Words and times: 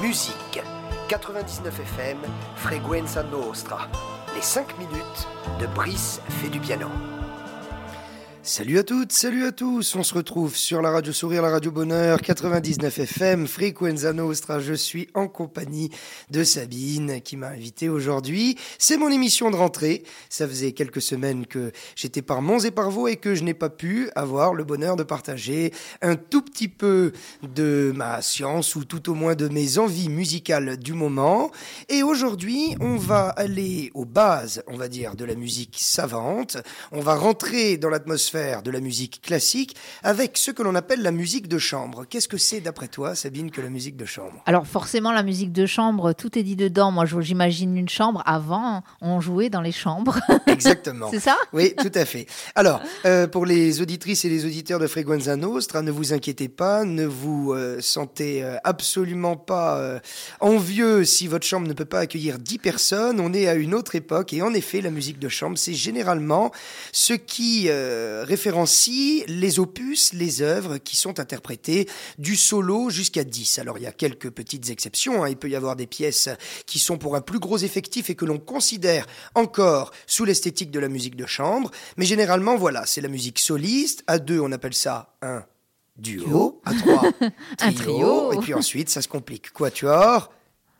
musique. 0.00 0.62
99 1.08 1.80
FM, 1.80 2.18
Frequenza 2.56 3.22
Nostra. 3.22 3.86
Les 4.34 4.40
5 4.40 4.78
minutes 4.78 5.28
de 5.60 5.66
Brice 5.66 6.22
fait 6.40 6.48
du 6.48 6.58
piano. 6.58 6.88
Salut 8.44 8.80
à 8.80 8.82
toutes, 8.82 9.12
salut 9.12 9.44
à 9.44 9.52
tous. 9.52 9.94
On 9.94 10.02
se 10.02 10.14
retrouve 10.14 10.56
sur 10.56 10.82
la 10.82 10.90
radio 10.90 11.12
Sourire, 11.12 11.42
la 11.42 11.50
radio 11.50 11.70
Bonheur, 11.70 12.20
99 12.20 12.98
FM, 12.98 13.46
Frequenza 13.46 14.12
Nostra. 14.12 14.58
Je 14.58 14.74
suis 14.74 15.06
en 15.14 15.28
compagnie 15.28 15.90
de 16.28 16.42
Sabine 16.42 17.20
qui 17.20 17.36
m'a 17.36 17.50
invité 17.50 17.88
aujourd'hui. 17.88 18.58
C'est 18.78 18.96
mon 18.96 19.10
émission 19.10 19.48
de 19.52 19.54
rentrée. 19.54 20.02
Ça 20.28 20.48
faisait 20.48 20.72
quelques 20.72 21.00
semaines 21.00 21.46
que 21.46 21.70
j'étais 21.94 22.20
par 22.20 22.42
Mons 22.42 22.64
et 22.64 22.72
par 22.72 22.90
Vaux 22.90 23.06
et 23.06 23.14
que 23.14 23.36
je 23.36 23.44
n'ai 23.44 23.54
pas 23.54 23.70
pu 23.70 24.10
avoir 24.16 24.54
le 24.54 24.64
bonheur 24.64 24.96
de 24.96 25.04
partager 25.04 25.72
un 26.00 26.16
tout 26.16 26.42
petit 26.42 26.68
peu 26.68 27.12
de 27.44 27.92
ma 27.94 28.22
science 28.22 28.74
ou 28.74 28.84
tout 28.84 29.08
au 29.08 29.14
moins 29.14 29.36
de 29.36 29.46
mes 29.46 29.78
envies 29.78 30.08
musicales 30.08 30.78
du 30.78 30.94
moment. 30.94 31.52
Et 31.88 32.02
aujourd'hui, 32.02 32.74
on 32.80 32.96
va 32.96 33.28
aller 33.28 33.92
aux 33.94 34.04
bases, 34.04 34.64
on 34.66 34.76
va 34.76 34.88
dire, 34.88 35.14
de 35.14 35.24
la 35.24 35.36
musique 35.36 35.76
savante. 35.80 36.56
On 36.90 37.02
va 37.02 37.14
rentrer 37.14 37.76
dans 37.76 37.88
l'atmosphère 37.88 38.31
de 38.32 38.70
la 38.70 38.80
musique 38.80 39.20
classique 39.20 39.76
avec 40.02 40.38
ce 40.38 40.50
que 40.50 40.62
l'on 40.62 40.74
appelle 40.74 41.02
la 41.02 41.10
musique 41.10 41.48
de 41.48 41.58
chambre. 41.58 42.06
Qu'est-ce 42.08 42.28
que 42.28 42.38
c'est 42.38 42.60
d'après 42.60 42.88
toi, 42.88 43.14
Sabine, 43.14 43.50
que 43.50 43.60
la 43.60 43.68
musique 43.68 43.96
de 43.96 44.06
chambre? 44.06 44.42
Alors 44.46 44.66
forcément, 44.66 45.12
la 45.12 45.22
musique 45.22 45.52
de 45.52 45.66
chambre, 45.66 46.14
tout 46.14 46.38
est 46.38 46.42
dit 46.42 46.56
dedans. 46.56 46.90
Moi, 46.90 47.04
j'imagine 47.20 47.76
une 47.76 47.90
chambre. 47.90 48.22
Avant, 48.24 48.84
on 49.02 49.20
jouait 49.20 49.50
dans 49.50 49.60
les 49.60 49.72
chambres. 49.72 50.18
Exactement. 50.46 51.08
c'est 51.10 51.20
ça? 51.20 51.36
Oui, 51.52 51.74
tout 51.76 51.90
à 51.94 52.06
fait. 52.06 52.26
Alors, 52.54 52.80
euh, 53.04 53.26
pour 53.26 53.44
les 53.44 53.82
auditrices 53.82 54.24
et 54.24 54.30
les 54.30 54.46
auditeurs 54.46 54.78
de 54.78 54.86
Frequenza 54.86 55.36
Nostra, 55.36 55.82
ne 55.82 55.90
vous 55.90 56.14
inquiétez 56.14 56.48
pas, 56.48 56.84
ne 56.84 57.04
vous 57.04 57.52
euh, 57.52 57.80
sentez 57.82 58.42
euh, 58.42 58.56
absolument 58.64 59.36
pas 59.36 60.00
envieux 60.40 61.04
si 61.04 61.26
votre 61.26 61.46
chambre 61.46 61.68
ne 61.68 61.72
peut 61.72 61.84
pas 61.84 62.00
accueillir 62.00 62.38
10 62.38 62.58
personnes. 62.58 63.20
On 63.20 63.34
est 63.34 63.46
à 63.46 63.54
une 63.54 63.74
autre 63.74 63.94
époque 63.94 64.32
et 64.32 64.40
en 64.40 64.54
effet, 64.54 64.80
la 64.80 64.90
musique 64.90 65.18
de 65.18 65.28
chambre, 65.28 65.58
c'est 65.58 65.74
généralement 65.74 66.50
ce 66.92 67.12
qui 67.12 67.68
référencie 68.22 69.24
les 69.26 69.58
opus, 69.58 70.12
les 70.12 70.42
œuvres 70.42 70.78
qui 70.78 70.96
sont 70.96 71.20
interprétées 71.20 71.88
du 72.18 72.36
solo 72.36 72.90
jusqu'à 72.90 73.24
10. 73.24 73.58
Alors 73.58 73.78
il 73.78 73.84
y 73.84 73.86
a 73.86 73.92
quelques 73.92 74.30
petites 74.30 74.70
exceptions, 74.70 75.24
hein. 75.24 75.28
il 75.28 75.36
peut 75.36 75.50
y 75.50 75.56
avoir 75.56 75.76
des 75.76 75.86
pièces 75.86 76.28
qui 76.66 76.78
sont 76.78 76.98
pour 76.98 77.16
un 77.16 77.20
plus 77.20 77.38
gros 77.38 77.58
effectif 77.58 78.10
et 78.10 78.14
que 78.14 78.24
l'on 78.24 78.38
considère 78.38 79.06
encore 79.34 79.92
sous 80.06 80.24
l'esthétique 80.24 80.70
de 80.70 80.80
la 80.80 80.88
musique 80.88 81.16
de 81.16 81.26
chambre, 81.26 81.70
mais 81.96 82.04
généralement 82.04 82.56
voilà, 82.56 82.86
c'est 82.86 83.00
la 83.00 83.08
musique 83.08 83.38
soliste, 83.38 84.04
à 84.06 84.18
deux 84.18 84.40
on 84.40 84.52
appelle 84.52 84.74
ça 84.74 85.14
un 85.22 85.44
duo, 85.96 86.60
à 86.64 86.74
trois 86.74 87.10
un 87.60 87.72
trio, 87.72 88.32
et 88.32 88.38
puis 88.38 88.54
ensuite 88.54 88.88
ça 88.88 89.02
se 89.02 89.08
complique. 89.08 89.52
Quatuor, 89.52 90.32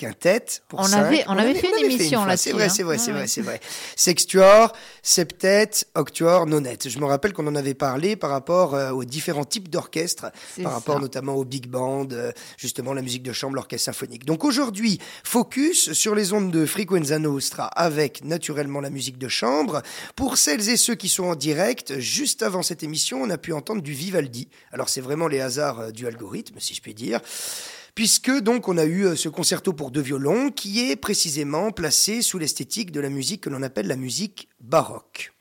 quintette 0.02 0.64
pour 0.66 0.80
on 0.80 0.84
cinq. 0.84 1.04
Avait, 1.04 1.24
on, 1.28 1.38
avait 1.38 1.54
fait 1.54 1.68
une 1.68 1.84
émission 1.84 2.24
là 2.24 2.36
C'est 2.36 2.50
vrai, 2.50 2.68
c'est 2.68 2.82
vrai, 2.82 2.98
c'est 2.98 3.12
vrai, 3.12 3.28
c'est 3.28 3.40
vrai. 3.40 3.60
Sextuor, 3.94 4.72
septet, 5.00 5.70
octuor, 5.94 6.46
nonette. 6.46 6.88
Je 6.88 6.98
me 6.98 7.04
rappelle 7.04 7.32
qu'on 7.32 7.46
en 7.46 7.54
avait 7.54 7.74
parlé 7.74 8.16
par 8.16 8.30
rapport 8.30 8.74
euh, 8.74 8.90
aux 8.90 9.04
différents 9.04 9.44
types 9.44 9.68
d'orchestres, 9.68 10.26
par 10.60 10.72
rapport 10.72 10.98
notamment 10.98 11.34
au 11.34 11.44
big 11.44 11.68
band, 11.68 12.08
euh, 12.10 12.32
justement 12.56 12.94
la 12.94 13.02
musique 13.02 13.22
de 13.22 13.32
chambre, 13.32 13.54
l'orchestre 13.54 13.84
symphonique. 13.84 14.24
Donc 14.24 14.44
aujourd'hui, 14.44 14.98
focus 15.22 15.92
sur 15.92 16.16
les 16.16 16.32
ondes 16.32 16.50
de 16.50 16.66
Frequenza 16.66 17.20
Nostra 17.20 17.66
avec 17.66 18.24
naturellement 18.24 18.80
la 18.80 18.90
musique 18.90 19.18
de 19.18 19.28
chambre. 19.28 19.82
Pour 20.16 20.36
celles 20.36 20.68
et 20.68 20.76
ceux 20.76 20.96
qui 20.96 21.08
sont 21.08 21.24
en 21.24 21.36
direct, 21.36 22.00
juste 22.00 22.42
avant 22.42 22.62
cette 22.62 22.82
émission, 22.82 23.22
on 23.22 23.30
a 23.30 23.38
pu 23.38 23.52
entendre 23.52 23.82
du 23.82 23.92
Vivaldi. 23.92 24.48
Alors 24.72 24.88
c'est 24.88 25.00
vraiment 25.00 25.28
les 25.28 25.40
hasards 25.40 25.78
euh, 25.78 25.90
du 25.92 26.08
algorithme, 26.08 26.56
si 26.58 26.74
je 26.74 26.82
puis 26.82 26.94
dire 26.94 27.20
puisque 27.94 28.30
donc 28.40 28.68
on 28.68 28.78
a 28.78 28.84
eu 28.84 29.06
euh, 29.06 29.16
ce 29.16 29.28
concerto 29.28 29.72
pour 29.72 29.90
deux 29.90 30.00
violons 30.00 30.50
qui 30.50 30.90
est 30.90 30.96
précisément 30.96 31.70
placé 31.70 32.22
sous 32.22 32.38
l'esthétique 32.38 32.92
de 32.92 33.00
la 33.00 33.10
musique 33.10 33.42
que 33.42 33.50
l'on 33.50 33.62
appelle 33.62 33.86
la 33.86 33.96
musique 33.96 34.48
baroque. 34.60 35.32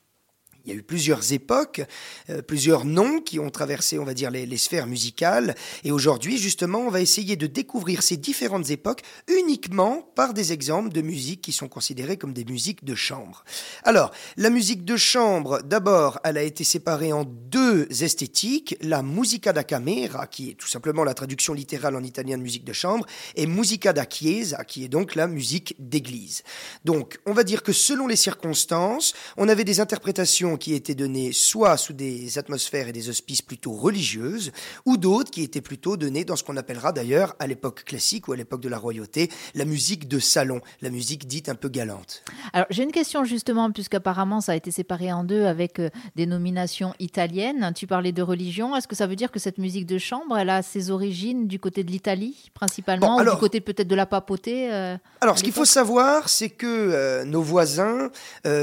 Il 0.65 0.71
y 0.71 0.75
a 0.75 0.77
eu 0.77 0.83
plusieurs 0.83 1.33
époques, 1.33 1.81
euh, 2.29 2.41
plusieurs 2.41 2.85
noms 2.85 3.19
qui 3.19 3.39
ont 3.39 3.49
traversé, 3.49 3.97
on 3.97 4.03
va 4.03 4.13
dire, 4.13 4.29
les, 4.29 4.57
sphères 4.57 4.85
musicales. 4.85 5.55
Et 5.83 5.91
aujourd'hui, 5.91 6.37
justement, 6.37 6.79
on 6.79 6.89
va 6.89 7.01
essayer 7.01 7.35
de 7.35 7.47
découvrir 7.47 8.03
ces 8.03 8.17
différentes 8.17 8.69
époques 8.69 9.01
uniquement 9.27 10.07
par 10.15 10.33
des 10.33 10.53
exemples 10.53 10.89
de 10.89 11.01
musiques 11.01 11.41
qui 11.41 11.51
sont 11.51 11.67
considérées 11.67 12.17
comme 12.17 12.33
des 12.33 12.45
musiques 12.45 12.83
de 12.83 12.93
chambre. 12.93 13.43
Alors, 13.83 14.11
la 14.37 14.51
musique 14.51 14.85
de 14.85 14.97
chambre, 14.97 15.61
d'abord, 15.63 16.19
elle 16.23 16.37
a 16.37 16.43
été 16.43 16.63
séparée 16.63 17.11
en 17.11 17.23
deux 17.23 17.87
esthétiques. 18.03 18.77
La 18.81 19.01
musica 19.01 19.53
da 19.53 19.63
camera, 19.63 20.27
qui 20.27 20.51
est 20.51 20.53
tout 20.53 20.67
simplement 20.67 21.03
la 21.03 21.15
traduction 21.15 21.53
littérale 21.53 21.95
en 21.95 22.03
italien 22.03 22.37
de 22.37 22.43
musique 22.43 22.65
de 22.65 22.73
chambre, 22.73 23.07
et 23.35 23.47
musica 23.47 23.93
da 23.93 24.05
chiesa, 24.07 24.63
qui 24.63 24.83
est 24.83 24.89
donc 24.89 25.15
la 25.15 25.25
musique 25.25 25.75
d'église. 25.79 26.43
Donc, 26.85 27.19
on 27.25 27.33
va 27.33 27.43
dire 27.43 27.63
que 27.63 27.73
selon 27.73 28.05
les 28.05 28.15
circonstances, 28.15 29.13
on 29.37 29.49
avait 29.49 29.63
des 29.63 29.79
interprétations 29.79 30.50
qui 30.57 30.73
étaient 30.73 30.95
données 30.95 31.31
soit 31.33 31.77
sous 31.77 31.93
des 31.93 32.37
atmosphères 32.37 32.87
et 32.87 32.91
des 32.91 33.09
auspices 33.09 33.41
plutôt 33.41 33.73
religieuses, 33.73 34.51
ou 34.85 34.97
d'autres 34.97 35.31
qui 35.31 35.43
étaient 35.43 35.61
plutôt 35.61 35.97
données 35.97 36.25
dans 36.25 36.35
ce 36.35 36.43
qu'on 36.43 36.57
appellera 36.57 36.91
d'ailleurs 36.91 37.35
à 37.39 37.47
l'époque 37.47 37.83
classique 37.83 38.27
ou 38.27 38.33
à 38.33 38.37
l'époque 38.37 38.61
de 38.61 38.69
la 38.69 38.77
royauté, 38.77 39.29
la 39.55 39.65
musique 39.65 40.07
de 40.07 40.19
salon, 40.19 40.61
la 40.81 40.89
musique 40.89 41.27
dite 41.27 41.49
un 41.49 41.55
peu 41.55 41.69
galante. 41.69 42.23
Alors 42.53 42.67
j'ai 42.69 42.83
une 42.83 42.91
question 42.91 43.23
justement, 43.23 43.71
puisqu'apparemment 43.71 44.41
ça 44.41 44.53
a 44.53 44.55
été 44.55 44.71
séparé 44.71 45.11
en 45.11 45.23
deux 45.23 45.45
avec 45.45 45.79
euh, 45.79 45.89
des 46.15 46.25
nominations 46.25 46.93
italiennes. 46.99 47.71
Tu 47.75 47.87
parlais 47.87 48.11
de 48.11 48.21
religion, 48.21 48.75
est-ce 48.75 48.87
que 48.87 48.95
ça 48.95 49.07
veut 49.07 49.15
dire 49.15 49.31
que 49.31 49.39
cette 49.39 49.57
musique 49.57 49.85
de 49.85 49.97
chambre, 49.97 50.37
elle 50.37 50.49
a 50.49 50.61
ses 50.61 50.91
origines 50.91 51.47
du 51.47 51.59
côté 51.59 51.83
de 51.83 51.91
l'Italie 51.91 52.51
principalement, 52.53 53.17
ou 53.17 53.23
du 53.23 53.37
côté 53.37 53.61
peut-être 53.61 53.87
de 53.87 53.95
la 53.95 54.05
papauté 54.05 54.71
euh, 54.71 54.97
Alors 55.21 55.37
ce 55.37 55.43
qu'il 55.43 55.53
faut 55.53 55.65
savoir, 55.65 56.29
c'est 56.29 56.49
que 56.49 56.67
euh, 56.67 57.25
nos 57.25 57.41
voisins 57.41 58.09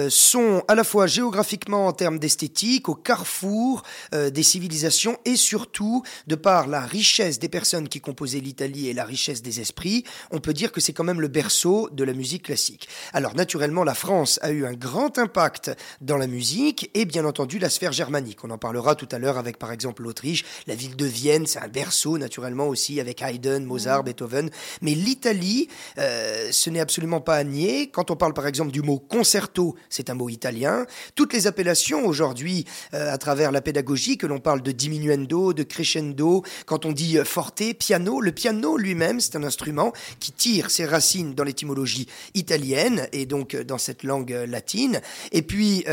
sont 0.09 0.63
à 0.69 0.75
la 0.75 0.85
fois 0.85 1.07
géographiquement 1.07 1.78
en 1.87 1.93
termes 1.93 2.19
d'esthétique, 2.19 2.89
au 2.89 2.95
carrefour 2.95 3.83
euh, 4.15 4.31
des 4.31 4.43
civilisations 4.43 5.19
et 5.25 5.37
surtout, 5.37 6.03
de 6.27 6.35
par 6.35 6.67
la 6.67 6.81
richesse 6.81 7.39
des 7.39 7.49
personnes 7.49 7.89
qui 7.89 8.01
composaient 8.01 8.41
l'Italie 8.41 8.89
et 8.89 8.95
la 8.95 9.05
richesse 9.05 9.43
des 9.43 9.61
esprits, 9.61 10.05
on 10.31 10.41
peut 10.41 10.53
dire 10.53 10.73
que 10.73 10.81
c'est 10.81 10.93
quand 10.93 11.05
même 11.05 11.21
le 11.21 11.29
berceau 11.29 11.89
de 11.93 12.05
la 12.05 12.13
musique 12.13 12.45
classique. 12.45 12.89
Alors 13.13 13.35
naturellement, 13.35 13.85
la 13.85 13.95
France 13.95 14.39
a 14.43 14.51
eu 14.51 14.67
un 14.67 14.75
grand 14.75 15.19
impact 15.19 15.71
dans 16.01 16.17
la 16.17 16.27
musique 16.27 16.91
et 16.95 17.05
bien 17.05 17.25
entendu 17.25 17.59
la 17.59 17.71
sphère 17.71 17.93
germanique. 17.93 18.45
On 18.45 18.51
en 18.51 18.59
parlera 18.59 18.95
tout 18.95 19.09
à 19.13 19.19
l'heure 19.19 19.39
avec 19.39 19.59
par 19.59 19.73
exemple 19.73 20.03
l'Autriche, 20.03 20.45
la 20.67 20.75
ville 20.75 20.97
de 20.97 21.05
Vienne, 21.07 21.47
c'est 21.47 21.61
un 21.61 21.69
berceau 21.69 22.19
naturellement 22.19 22.69
aussi 22.69 23.01
avec 23.01 23.23
Haydn, 23.23 23.65
Mozart, 23.65 24.05
Beethoven. 24.05 24.51
Mais 24.83 24.95
l'Italie, 24.95 25.69
euh, 25.99 26.49
ce 26.51 26.71
n'est 26.71 26.81
absolument 26.81 27.21
pas 27.21 27.37
à 27.37 27.45
nier. 27.45 27.91
Quand 27.91 28.11
on 28.11 28.17
parle 28.17 28.35
par 28.35 28.47
exemple 28.47 28.71
du 28.71 28.83
mot 28.83 28.99
concerto, 28.99 29.77
c'est 29.89 30.11
un 30.11 30.15
mot 30.15 30.29
italien. 30.29 30.87
Toutes 31.15 31.33
les 31.33 31.47
appellations 31.47 31.68
aujourd'hui 32.05 32.65
euh, 32.95 33.13
à 33.13 33.19
travers 33.19 33.53
la 33.53 33.61
pédagogie, 33.61 34.17
que 34.17 34.27
l'on 34.27 34.41
parle 34.41 34.63
de 34.63 34.73
diminuendo, 34.73 35.53
de 35.53 35.63
crescendo, 35.63 36.43
quand 36.67 36.87
on 36.87 36.93
dit 36.93 37.19
euh, 37.19 37.25
forte, 37.25 37.63
piano, 37.79 38.21
le 38.21 38.33
piano 38.33 38.77
lui-même, 38.77 39.21
c'est 39.21 39.37
un 39.37 39.45
instrument 39.45 39.93
qui 40.21 40.33
tire 40.33 40.71
ses 40.71 40.87
racines 40.87 41.35
dans 41.35 41.45
l'étymologie 41.45 42.07
italienne 42.35 43.09
et 43.13 43.27
donc 43.27 43.55
euh, 43.55 43.65
dans 43.65 43.79
cette 43.79 44.03
langue 44.03 44.31
latine. 44.47 45.01
Et 45.33 45.43
puis, 45.43 45.85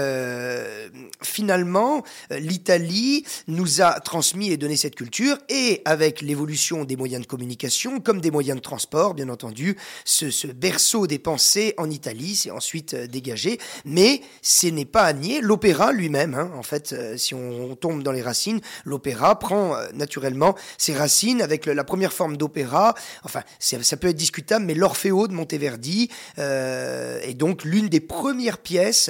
finalement, 1.22 2.04
l'Italie 2.30 3.26
nous 3.48 3.82
a 3.82 4.00
transmis 4.00 4.52
et 4.52 4.58
donné 4.58 4.78
cette 4.78 4.96
culture 4.96 5.38
et 5.50 5.82
avec 5.86 6.22
l'évolution 6.22 6.86
des 6.86 6.96
moyens 6.96 7.22
de 7.24 7.28
communication, 7.28 8.00
comme 8.00 8.22
des 8.22 8.32
moyens 8.32 8.58
de 8.58 8.62
transport, 8.62 9.14
bien 9.14 9.30
entendu, 9.30 9.76
ce, 10.04 10.30
ce 10.30 10.48
berceau 10.48 11.08
des 11.08 11.20
pensées 11.20 11.74
en 11.78 11.90
Italie 11.90 12.36
s'est 12.36 12.52
ensuite 12.52 12.96
dégagé. 12.96 13.60
Mais 13.86 14.22
ce 14.42 14.68
n'est 14.68 14.86
pas 14.86 15.04
à 15.04 15.14
nier 15.14 15.42
l'opéra 15.66 15.92
lui-même. 15.92 16.36
Hein. 16.36 16.52
en 16.56 16.62
fait, 16.62 16.94
euh, 16.94 17.18
si 17.18 17.34
on, 17.34 17.76
tombe 17.76 18.04
dans 18.04 18.12
les 18.12 18.22
racines, 18.22 18.62
l'opéra 18.84 19.40
prend 19.40 19.76
euh, 19.76 19.88
naturellement 19.96 20.54
ses 20.78 20.94
racines 20.94 21.42
avec 21.42 21.66
la 21.66 21.84
première 21.84 22.14
forme 22.14 22.38
d'opéra. 22.38 22.94
Enfin, 23.24 23.42
ça 23.58 23.98
peut 23.98 24.10
être 24.10 24.16
discutable, 24.16 24.64
mais 24.66 24.76
l'Orfeo 24.76 25.28
de 25.28 25.34
Monteverdi 25.34 26.12
euh, 26.38 27.20
est 27.24 27.34
donc 27.34 27.64
l'une 27.64 27.90
des 27.90 28.00
premières 28.00 28.60
pièces 28.60 29.10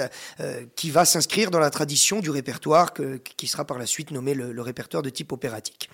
qui 0.75 0.91
va 0.91 1.03
s'inscrire 1.03 1.51
dans 1.51 1.59
la 1.59 1.69
tradition 1.69 2.21
du 2.21 2.29
répertoire 2.29 2.93
qui 3.37 3.47
sera 3.47 3.65
par 3.65 3.77
la 3.77 3.85
suite 3.85 4.11
nommé 4.11 4.33
le 4.33 4.61
répertoire 4.61 5.03
de 5.03 5.09
type 5.09 5.31
opératique. 5.31 5.89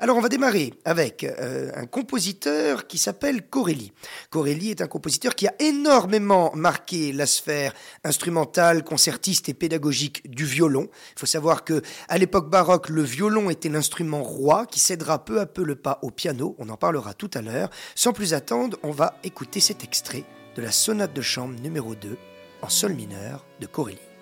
Alors 0.00 0.16
on 0.16 0.20
va 0.20 0.28
démarrer 0.28 0.74
avec 0.84 1.22
euh, 1.24 1.70
un 1.74 1.86
compositeur 1.86 2.86
qui 2.86 2.98
s'appelle 2.98 3.46
Corelli. 3.46 3.92
Corelli 4.30 4.70
est 4.70 4.80
un 4.80 4.88
compositeur 4.88 5.34
qui 5.34 5.46
a 5.46 5.54
énormément 5.60 6.50
marqué 6.54 7.12
la 7.12 7.26
sphère 7.26 7.72
instrumentale, 8.02 8.82
concertiste 8.82 9.48
et 9.48 9.54
pédagogique 9.54 10.28
du 10.28 10.44
violon. 10.44 10.88
Il 11.16 11.20
faut 11.20 11.26
savoir 11.26 11.64
que 11.64 11.82
à 12.08 12.18
l'époque 12.18 12.50
baroque, 12.50 12.88
le 12.88 13.02
violon 13.02 13.50
était 13.50 13.68
l'instrument 13.68 14.22
roi 14.22 14.66
qui 14.66 14.80
cédera 14.80 15.24
peu 15.24 15.40
à 15.40 15.46
peu 15.46 15.62
le 15.62 15.76
pas 15.76 16.00
au 16.02 16.10
piano. 16.10 16.56
On 16.58 16.68
en 16.68 16.76
parlera 16.76 17.14
tout 17.14 17.30
à 17.34 17.42
l'heure. 17.42 17.70
Sans 17.94 18.12
plus 18.12 18.34
attendre, 18.34 18.78
on 18.82 18.90
va 18.90 19.18
écouter 19.22 19.60
cet 19.60 19.84
extrait 19.84 20.24
de 20.56 20.62
la 20.62 20.72
sonate 20.72 21.14
de 21.14 21.22
chambre 21.22 21.58
numéro 21.60 21.94
2 21.94 22.16
en 22.62 22.68
sol 22.68 22.94
mineur 22.94 23.44
de 23.60 23.66
Corelli. 23.66 24.13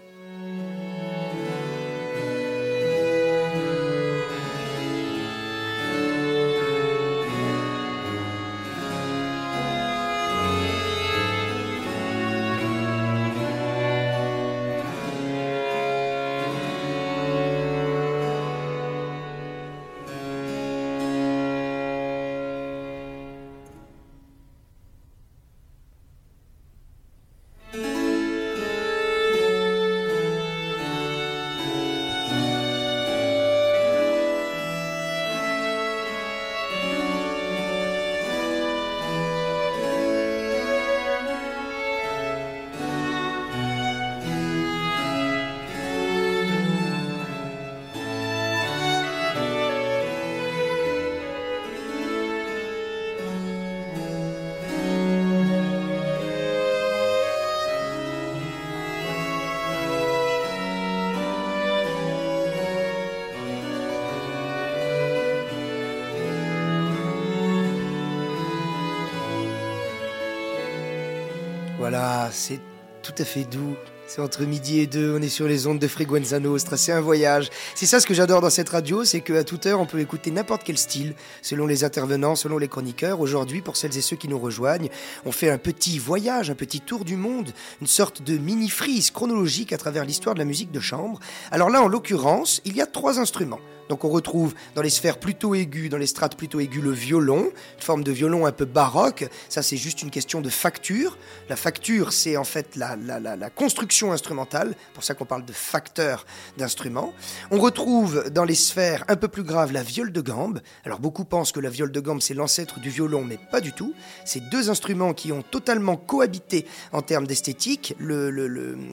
Voilà, 71.92 72.30
c'est 72.32 72.58
tout 73.02 73.12
à 73.18 73.24
fait 73.26 73.44
doux. 73.44 73.76
C'est 74.06 74.22
entre 74.22 74.44
midi 74.44 74.80
et 74.80 74.86
deux, 74.86 75.14
on 75.14 75.20
est 75.20 75.28
sur 75.28 75.46
les 75.46 75.66
ondes 75.66 75.78
de 75.78 75.86
Freguenza 75.86 76.40
Nostra, 76.40 76.78
c'est 76.78 76.92
un 76.92 77.02
voyage. 77.02 77.50
C'est 77.74 77.84
ça 77.84 78.00
ce 78.00 78.06
que 78.06 78.14
j'adore 78.14 78.40
dans 78.40 78.48
cette 78.48 78.70
radio, 78.70 79.04
c'est 79.04 79.20
qu'à 79.20 79.44
toute 79.44 79.66
heure 79.66 79.78
on 79.78 79.84
peut 79.84 80.00
écouter 80.00 80.30
n'importe 80.30 80.62
quel 80.64 80.78
style, 80.78 81.14
selon 81.42 81.66
les 81.66 81.84
intervenants, 81.84 82.34
selon 82.34 82.56
les 82.56 82.68
chroniqueurs. 82.68 83.20
Aujourd'hui, 83.20 83.60
pour 83.60 83.76
celles 83.76 83.94
et 83.98 84.00
ceux 84.00 84.16
qui 84.16 84.26
nous 84.26 84.38
rejoignent, 84.38 84.88
on 85.26 85.32
fait 85.32 85.50
un 85.50 85.58
petit 85.58 85.98
voyage, 85.98 86.48
un 86.48 86.54
petit 86.54 86.80
tour 86.80 87.04
du 87.04 87.16
monde, 87.16 87.52
une 87.82 87.86
sorte 87.86 88.22
de 88.22 88.38
mini-frise 88.38 89.10
chronologique 89.10 89.74
à 89.74 89.76
travers 89.76 90.06
l'histoire 90.06 90.34
de 90.34 90.40
la 90.40 90.46
musique 90.46 90.72
de 90.72 90.80
chambre. 90.80 91.20
Alors 91.50 91.68
là, 91.68 91.82
en 91.82 91.88
l'occurrence, 91.88 92.62
il 92.64 92.74
y 92.74 92.80
a 92.80 92.86
trois 92.86 93.20
instruments. 93.20 93.60
Donc 93.88 94.04
on 94.04 94.08
retrouve 94.08 94.54
dans 94.74 94.82
les 94.82 94.90
sphères 94.90 95.18
plutôt 95.18 95.54
aiguës, 95.54 95.88
dans 95.88 95.98
les 95.98 96.06
strates 96.06 96.36
plutôt 96.36 96.60
aiguës, 96.60 96.82
le 96.82 96.90
violon, 96.90 97.50
une 97.76 97.82
forme 97.82 98.04
de 98.04 98.12
violon 98.12 98.46
un 98.46 98.52
peu 98.52 98.64
baroque. 98.64 99.28
Ça, 99.48 99.62
c'est 99.62 99.76
juste 99.76 100.02
une 100.02 100.10
question 100.10 100.40
de 100.40 100.48
facture. 100.48 101.18
La 101.48 101.56
facture, 101.56 102.12
c'est 102.12 102.36
en 102.36 102.44
fait 102.44 102.76
la, 102.76 102.96
la, 102.96 103.50
construction 103.50 104.12
instrumentale, 104.12 104.74
pour 104.94 105.04
ça 105.04 105.14
qu'on 105.14 105.24
parle 105.24 105.44
de 105.44 105.52
facteur 105.52 106.24
d'instrument. 106.56 107.12
On 107.50 107.58
retrouve 107.58 108.30
dans 108.30 108.44
les 108.44 108.54
sphères 108.54 109.04
un 109.08 109.16
peu 109.16 109.28
plus 109.28 109.42
graves 109.42 109.72
la 109.72 109.82
viole 109.82 110.12
de 110.12 110.20
gambe. 110.20 110.60
Alors 110.84 111.00
beaucoup 111.00 111.24
pensent 111.24 111.52
que 111.52 111.60
la 111.60 111.70
viole 111.70 111.92
de 111.92 112.00
gambe, 112.00 112.20
c'est 112.20 112.34
l'ancêtre 112.34 112.80
du 112.80 112.90
violon, 112.90 113.24
mais 113.24 113.38
pas 113.50 113.60
du 113.60 113.72
tout. 113.72 113.94
C'est 114.24 114.48
deux 114.48 114.70
instruments 114.70 115.12
qui 115.12 115.32
ont 115.32 115.42
totalement 115.42 115.96
cohabité 115.96 116.66
en 116.92 117.02
termes 117.02 117.26
d'esthétique. 117.26 117.94
Le, 117.98 118.30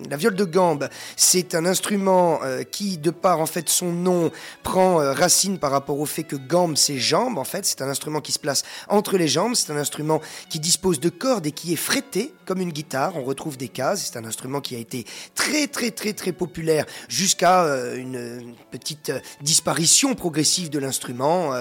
la 0.09 0.17
viole 0.17 0.35
de 0.35 0.45
gambe, 0.45 0.89
c'est 1.15 1.55
un 1.55 1.65
instrument 1.65 2.39
euh, 2.43 2.63
qui, 2.63 2.97
de 2.97 3.11
par 3.11 3.39
en 3.39 3.45
fait 3.45 3.69
son 3.69 3.91
nom, 3.91 4.31
prend 4.63 4.78
euh, 4.79 5.13
racine 5.13 5.59
par 5.59 5.71
rapport 5.71 5.99
au 5.99 6.05
fait 6.05 6.23
que 6.23 6.35
gambe, 6.35 6.75
c'est 6.75 6.97
jambes. 6.97 7.37
En 7.37 7.43
fait, 7.43 7.65
c'est 7.65 7.81
un 7.81 7.89
instrument 7.89 8.21
qui 8.21 8.31
se 8.31 8.39
place 8.39 8.63
entre 8.87 9.17
les 9.17 9.27
jambes. 9.27 9.55
C'est 9.55 9.71
un 9.71 9.77
instrument 9.77 10.21
qui 10.49 10.59
dispose 10.59 10.99
de 10.99 11.09
cordes 11.09 11.45
et 11.45 11.51
qui 11.51 11.73
est 11.73 11.77
frété 11.77 12.33
comme 12.45 12.61
une 12.61 12.71
guitare. 12.71 13.15
On 13.15 13.23
retrouve 13.23 13.57
des 13.57 13.67
cases. 13.67 14.09
C'est 14.11 14.17
un 14.17 14.25
instrument 14.25 14.61
qui 14.61 14.75
a 14.75 14.79
été 14.79 15.05
très, 15.35 15.67
très, 15.67 15.91
très, 15.91 16.13
très 16.13 16.31
populaire 16.31 16.85
jusqu'à 17.07 17.63
euh, 17.63 17.97
une 17.97 18.55
petite 18.71 19.09
euh, 19.09 19.19
disparition 19.41 20.15
progressive 20.15 20.69
de 20.69 20.79
l'instrument, 20.79 21.53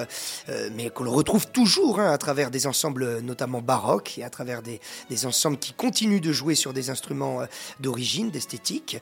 mais 0.75 0.91
qu'on 0.91 1.05
le 1.05 1.11
retrouve 1.11 1.47
toujours 1.49 2.00
hein, 2.00 2.11
à 2.11 2.19
travers 2.19 2.50
des 2.50 2.67
ensembles 2.67 3.20
notamment 3.20 3.61
baroques 3.61 4.19
et 4.19 4.25
à 4.25 4.31
travers 4.31 4.62
des, 4.62 4.81
des 5.11 5.26
ensembles 5.26 5.59
qui 5.59 5.73
continuent 5.73 6.20
de 6.20 6.32
jouer 6.32 6.55
sur 6.55 6.73
des 6.73 6.91
instruments 6.91 7.41
d'origine, 7.81 8.31
d'esthétique. 8.31 8.99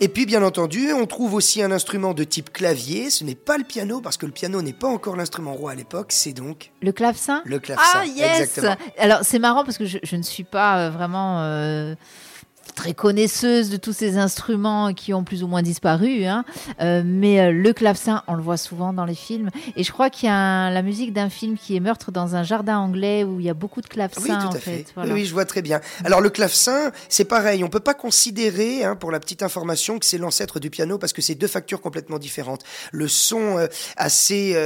Et 0.00 0.08
puis, 0.08 0.26
bien 0.26 0.42
entendu, 0.42 0.92
on 0.92 1.06
trouve 1.06 1.34
aussi 1.34 1.62
un 1.62 1.70
instrument 1.70 2.14
de 2.14 2.24
type 2.24 2.52
clavier. 2.52 3.10
Ce 3.10 3.24
n'est 3.24 3.34
pas 3.34 3.51
le 3.58 3.64
piano, 3.64 4.00
parce 4.00 4.16
que 4.16 4.26
le 4.26 4.32
piano 4.32 4.62
n'est 4.62 4.72
pas 4.72 4.88
encore 4.88 5.16
l'instrument 5.16 5.54
roi 5.54 5.72
à 5.72 5.74
l'époque, 5.74 6.12
c'est 6.12 6.32
donc... 6.32 6.72
Le 6.82 6.92
clavecin? 6.92 7.42
Le 7.44 7.58
clavecin, 7.58 8.00
ah, 8.00 8.06
yes! 8.06 8.60
Alors, 8.98 9.20
c'est 9.22 9.38
marrant 9.38 9.64
parce 9.64 9.78
que 9.78 9.84
je, 9.84 10.16
ne 10.16 10.22
suis 10.22 10.44
pas 10.44 10.78
euh, 10.86 10.90
vraiment... 10.90 11.40
Euh, 11.42 11.94
très 12.74 12.94
connaisseuse 12.94 13.70
de 13.70 13.76
tous 13.76 13.92
ces 13.92 14.18
instruments 14.18 14.94
qui 14.94 15.14
ont 15.14 15.24
plus 15.24 15.42
ou 15.42 15.46
moins 15.46 15.62
disparu, 15.62 16.24
hein. 16.24 16.44
euh, 16.80 17.02
mais 17.04 17.40
euh, 17.40 17.52
le 17.52 17.72
clavecin, 17.72 18.22
on 18.26 18.34
le 18.34 18.42
voit 18.42 18.56
souvent 18.56 18.92
dans 18.92 19.04
les 19.04 19.14
films. 19.14 19.50
Et 19.76 19.84
je 19.84 19.92
crois 19.92 20.10
qu'il 20.10 20.28
y 20.28 20.32
a 20.32 20.70
la 20.70 20.82
musique 20.82 21.12
d'un 21.12 21.28
film 21.28 21.56
qui 21.56 21.76
est 21.76 21.80
Meurtre 21.80 22.12
dans 22.12 22.34
un 22.34 22.42
jardin 22.42 22.78
anglais 22.78 23.24
où 23.24 23.40
il 23.40 23.46
y 23.46 23.50
a 23.50 23.54
beaucoup 23.54 23.80
de 23.80 23.88
clavecins. 23.88 24.20
Oui, 24.22 24.50
tout 24.50 24.56
à 24.56 24.60
fait. 24.60 24.86
Oui, 24.96 25.24
je 25.24 25.32
vois 25.32 25.44
très 25.44 25.62
bien. 25.62 25.80
Alors 26.04 26.20
le 26.20 26.30
clavecin, 26.30 26.92
c'est 27.08 27.24
pareil. 27.24 27.64
On 27.64 27.68
peut 27.68 27.80
pas 27.80 27.94
considérer, 27.94 28.84
hein, 28.84 28.96
pour 28.96 29.10
la 29.10 29.20
petite 29.20 29.42
information, 29.42 29.98
que 29.98 30.06
c'est 30.06 30.18
l'ancêtre 30.18 30.60
du 30.60 30.70
piano 30.70 30.98
parce 30.98 31.12
que 31.12 31.22
c'est 31.22 31.34
deux 31.34 31.46
factures 31.46 31.80
complètement 31.80 32.18
différentes. 32.18 32.62
Le 32.92 33.08
son 33.08 33.58
euh, 33.58 33.66
assez 33.96 34.56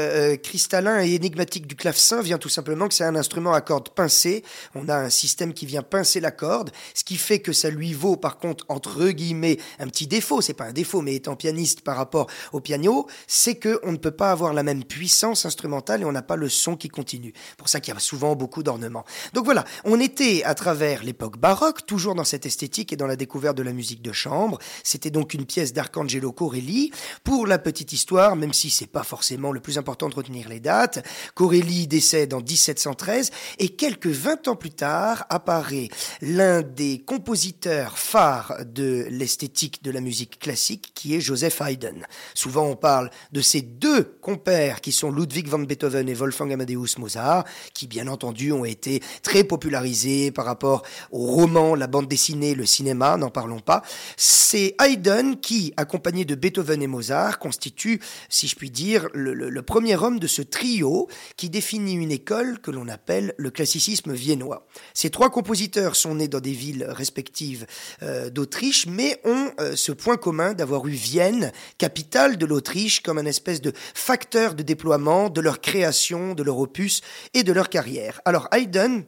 cristallin 0.43 1.03
et 1.03 1.15
énigmatique 1.15 1.67
du 1.67 1.77
clavecin 1.77 2.21
vient 2.21 2.39
tout 2.39 2.49
simplement 2.49 2.89
que 2.89 2.95
c'est 2.95 3.05
un 3.05 3.17
instrument 3.17 3.53
à 3.53 3.61
cordes 3.61 3.89
pincées. 3.91 4.45
On 4.75 4.89
a 4.89 4.97
un 4.97 5.11
système 5.11 5.53
qui 5.53 5.67
vient 5.67 5.83
pincer 5.83 6.21
la 6.21 6.31
corde, 6.31 6.71
ce 6.95 7.05
qui 7.05 7.17
fait 7.17 7.39
que 7.39 7.53
ça 7.53 7.71
lui 7.71 7.86
vaut 7.95 8.17
par 8.17 8.39
contre 8.39 8.65
entre 8.69 9.09
guillemets 9.11 9.59
un 9.79 9.89
petit 9.89 10.07
défaut, 10.07 10.41
c'est 10.41 10.55
pas 10.55 10.67
un 10.67 10.73
défaut, 10.73 11.03
mais 11.03 11.15
étant 11.15 11.37
pianiste 11.37 11.83
par 11.83 11.97
rapport 11.97 12.29
au 12.53 12.61
piano, 12.61 13.07
c'est 13.27 13.57
que 13.57 13.81
on 13.83 13.93
ne 13.93 13.97
peut 13.97 14.11
pas 14.11 14.31
avoir 14.31 14.53
la 14.53 14.63
même 14.63 14.85
puissance 14.85 15.47
instrumentale 15.47 16.03
et 16.03 16.05
on 16.05 16.13
n'a 16.13 16.23
pas 16.23 16.37
le 16.37 16.49
son 16.49 16.77
qui 16.77 16.89
continue. 16.89 17.33
Pour 17.57 17.69
ça 17.69 17.81
qu'il 17.81 17.95
y 17.95 17.97
a 17.97 18.01
souvent 18.01 18.35
beaucoup 18.35 18.63
d'ornements. 18.63 19.05
Donc 19.33 19.45
voilà, 19.45 19.65
on 19.85 20.01
était 20.01 20.43
à 20.45 20.55
travers 20.55 21.03
l'époque 21.03 21.39
baroque, 21.39 21.87
toujours 21.87 22.15
dans 22.15 22.25
cette 22.25 22.47
esthétique 22.47 22.93
et 22.93 22.97
dans 22.97 23.07
la 23.07 23.17
découverte 23.17 23.57
de 23.57 23.63
la 23.63 23.73
musique 23.73 24.03
de 24.03 24.13
chambre. 24.13 24.59
C'était 24.83 25.11
donc 25.11 25.35
une 25.35 25.47
pièce 25.47 25.73
d'Arcangelo 25.73 26.33
Corelli. 26.33 26.91
Pour 27.25 27.47
la 27.47 27.59
petite 27.59 27.93
histoire, 27.93 28.37
même 28.37 28.53
si 28.53 28.71
c'est 28.71 28.87
pas 28.87 29.03
forcément 29.03 29.53
le 29.53 29.61
plus 29.61 29.79
important 29.79 30.09
de 30.09 30.15
retenir 30.15 30.49
les 30.49 30.61
dates, 30.61 31.05
Corelli 31.35 31.87
décède 31.87 32.35
en 32.35 32.41
1713 32.41 33.31
et 33.59 33.71
quelques 33.71 34.07
20 34.07 34.49
ans 34.49 34.57
plus 34.57 34.71
tard 34.71 35.27
apparaît 35.29 35.89
l'un 36.21 36.63
des 36.63 37.03
compositeurs 37.05 37.57
phare 37.85 38.57
de 38.65 39.07
l'esthétique 39.11 39.83
de 39.83 39.91
la 39.91 40.01
musique 40.01 40.39
classique 40.39 40.93
qui 40.95 41.15
est 41.15 41.21
Joseph 41.21 41.61
Haydn. 41.61 42.07
Souvent 42.35 42.67
on 42.67 42.77
parle 42.77 43.11
de 43.33 43.41
ces 43.41 43.63
deux 43.63 44.05
compères 44.21 44.81
qui 44.81 44.93
sont 44.93 45.11
Ludwig 45.11 45.49
van 45.49 45.59
Beethoven 45.59 46.09
et 46.09 46.15
Wolfgang 46.15 46.53
Amadeus 46.53 46.99
Mozart, 46.99 47.45
qui 47.75 47.87
bien 47.87 48.09
entendu 48.09 48.53
ont 48.53 48.65
été 48.65 49.03
très 49.23 49.45
popularisés 49.45 50.31
par 50.31 50.45
rapport 50.45 50.83
au 51.11 51.27
roman, 51.27 51.75
la 51.75 51.87
bande 51.87 52.09
dessinée, 52.09 52.55
le 52.55 52.67
cinéma, 52.67 53.17
n'en 53.17 53.31
parlons 53.31 53.61
pas. 53.61 53.83
C'est 54.17 54.75
Haydn 54.81 55.37
qui, 55.41 55.73
accompagné 55.77 56.25
de 56.25 56.35
Beethoven 56.35 56.83
et 56.83 56.87
Mozart, 56.87 57.39
constitue, 57.39 58.01
si 58.29 58.49
je 58.49 58.57
puis 58.57 58.71
dire, 58.71 59.09
le 59.13 59.63
premier 59.63 59.97
homme 59.97 60.19
de 60.19 60.27
ce 60.27 60.43
trio 60.43 61.09
qui 61.37 61.51
définit 61.51 61.95
une 61.95 62.13
école 62.13 62.61
que 62.61 62.71
l'on 62.71 62.89
appelle 62.89 63.35
le 63.37 63.51
classicisme 63.51 64.13
viennois. 64.13 64.67
Ces 64.95 65.11
trois 65.11 65.31
compositeurs 65.31 65.97
sont 65.97 66.15
nés 66.15 66.29
dans 66.29 66.41
des 66.41 66.53
villes 66.53 66.87
respectives 66.89 67.66
euh, 68.03 68.31
d'Autriche, 68.31 68.87
mais 68.87 69.21
ont 69.25 69.51
euh, 69.61 69.77
ce 69.77 69.93
point 69.93 70.17
commun 70.17 70.55
d'avoir 70.55 70.87
eu 70.87 70.93
Vienne, 70.93 71.53
capitale 71.79 72.37
de 72.37 72.47
l'Autriche, 72.47 73.01
comme 73.01 73.19
un 73.19 73.27
espèce 73.27 73.61
de 73.61 73.73
facteur 73.95 74.55
de 74.55 74.63
déploiement 74.63 75.29
de 75.29 75.41
leur 75.41 75.61
création, 75.61 76.35
de 76.35 76.43
leur 76.43 76.59
opus 76.59 77.03
et 77.35 77.43
de 77.43 77.53
leur 77.53 77.69
carrière. 77.69 78.21
Alors 78.25 78.49
Haydn, 78.53 79.05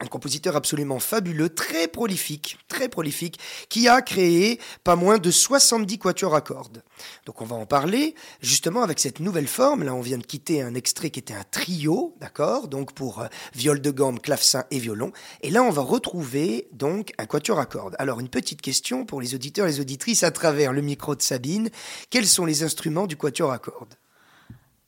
un 0.00 0.06
compositeur 0.06 0.54
absolument 0.56 1.00
fabuleux, 1.00 1.48
très 1.48 1.88
prolifique, 1.88 2.58
très 2.68 2.88
prolifique, 2.88 3.38
qui 3.68 3.88
a 3.88 4.00
créé 4.00 4.60
pas 4.84 4.96
moins 4.96 5.18
de 5.18 5.30
70 5.30 5.98
quatuors 5.98 6.34
à 6.34 6.40
cordes. 6.40 6.82
Donc 7.26 7.40
on 7.40 7.44
va 7.44 7.56
en 7.56 7.66
parler 7.66 8.14
justement 8.40 8.82
avec 8.82 9.00
cette 9.00 9.20
nouvelle 9.20 9.48
forme. 9.48 9.82
Là, 9.82 9.94
on 9.94 10.00
vient 10.00 10.18
de 10.18 10.26
quitter 10.26 10.62
un 10.62 10.74
extrait 10.74 11.10
qui 11.10 11.18
était 11.18 11.34
un 11.34 11.44
trio, 11.50 12.14
d'accord 12.20 12.68
Donc 12.68 12.92
pour 12.92 13.20
euh, 13.20 13.26
viol 13.54 13.80
de 13.80 13.90
gamme, 13.90 14.20
clavecin 14.20 14.64
et 14.70 14.78
violon. 14.78 15.12
Et 15.42 15.50
là, 15.50 15.62
on 15.62 15.70
va 15.70 15.82
retrouver 15.82 16.68
donc 16.72 17.12
un 17.18 17.26
quatuor 17.26 17.58
à 17.58 17.66
cordes. 17.66 17.96
Alors 17.98 18.20
une 18.20 18.28
petite 18.28 18.62
question 18.62 19.04
pour 19.04 19.20
les 19.20 19.34
auditeurs 19.34 19.66
et 19.66 19.70
les 19.70 19.80
auditrices 19.80 20.22
à 20.22 20.30
travers 20.30 20.72
le 20.72 20.82
micro 20.82 21.14
de 21.14 21.22
Sabine. 21.22 21.70
Quels 22.10 22.26
sont 22.26 22.46
les 22.46 22.62
instruments 22.62 23.06
du 23.06 23.16
quatuor 23.16 23.50
à 23.52 23.58
cordes? 23.58 23.94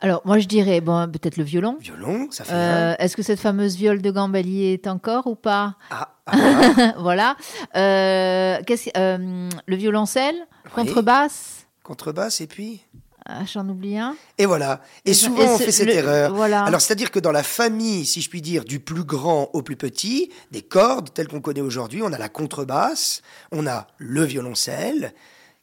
Alors, 0.00 0.22
moi, 0.24 0.38
je 0.38 0.46
dirais, 0.46 0.80
bon, 0.80 1.10
peut-être 1.10 1.36
le 1.36 1.44
violon. 1.44 1.76
Violon, 1.78 2.28
ça 2.30 2.44
fait. 2.44 2.54
Euh, 2.54 2.94
est-ce 2.98 3.16
que 3.16 3.22
cette 3.22 3.38
fameuse 3.38 3.76
viole 3.76 4.00
de 4.00 4.10
Gambali 4.10 4.64
est 4.64 4.86
encore 4.86 5.26
ou 5.26 5.34
pas 5.34 5.76
Ah, 5.90 6.14
ah, 6.26 6.32
ah. 6.36 6.94
voilà. 6.98 7.36
Euh, 7.76 8.58
euh, 8.96 9.48
le 9.66 9.76
violoncelle, 9.76 10.36
contrebasse? 10.74 11.66
Contrebasse, 11.82 12.40
et 12.40 12.46
puis? 12.46 12.80
Ah, 13.26 13.44
J'en 13.44 13.68
oublie 13.68 13.98
un. 13.98 14.16
Et 14.38 14.46
voilà. 14.46 14.80
Et, 15.04 15.12
souvent, 15.12 15.44
on 15.44 15.58
fait 15.58 15.70
cette 15.70 15.90
erreur. 15.90 16.34
Voilà. 16.34 16.64
Alors, 16.64 16.80
c'est-à-dire 16.80 17.10
que 17.10 17.20
dans 17.20 17.32
la 17.32 17.42
famille, 17.42 18.06
si 18.06 18.22
je 18.22 18.30
puis 18.30 18.40
dire, 18.40 18.64
du 18.64 18.80
plus 18.80 19.04
grand 19.04 19.50
au 19.52 19.60
plus 19.60 19.76
petit, 19.76 20.32
des 20.50 20.62
cordes 20.62 21.12
telles 21.12 21.28
qu'on 21.28 21.42
connaît 21.42 21.60
aujourd'hui, 21.60 22.02
on 22.02 22.12
a 22.12 22.18
la 22.18 22.30
contrebasse, 22.30 23.20
on 23.52 23.66
a 23.66 23.86
le 23.98 24.24
violoncelle, 24.24 25.12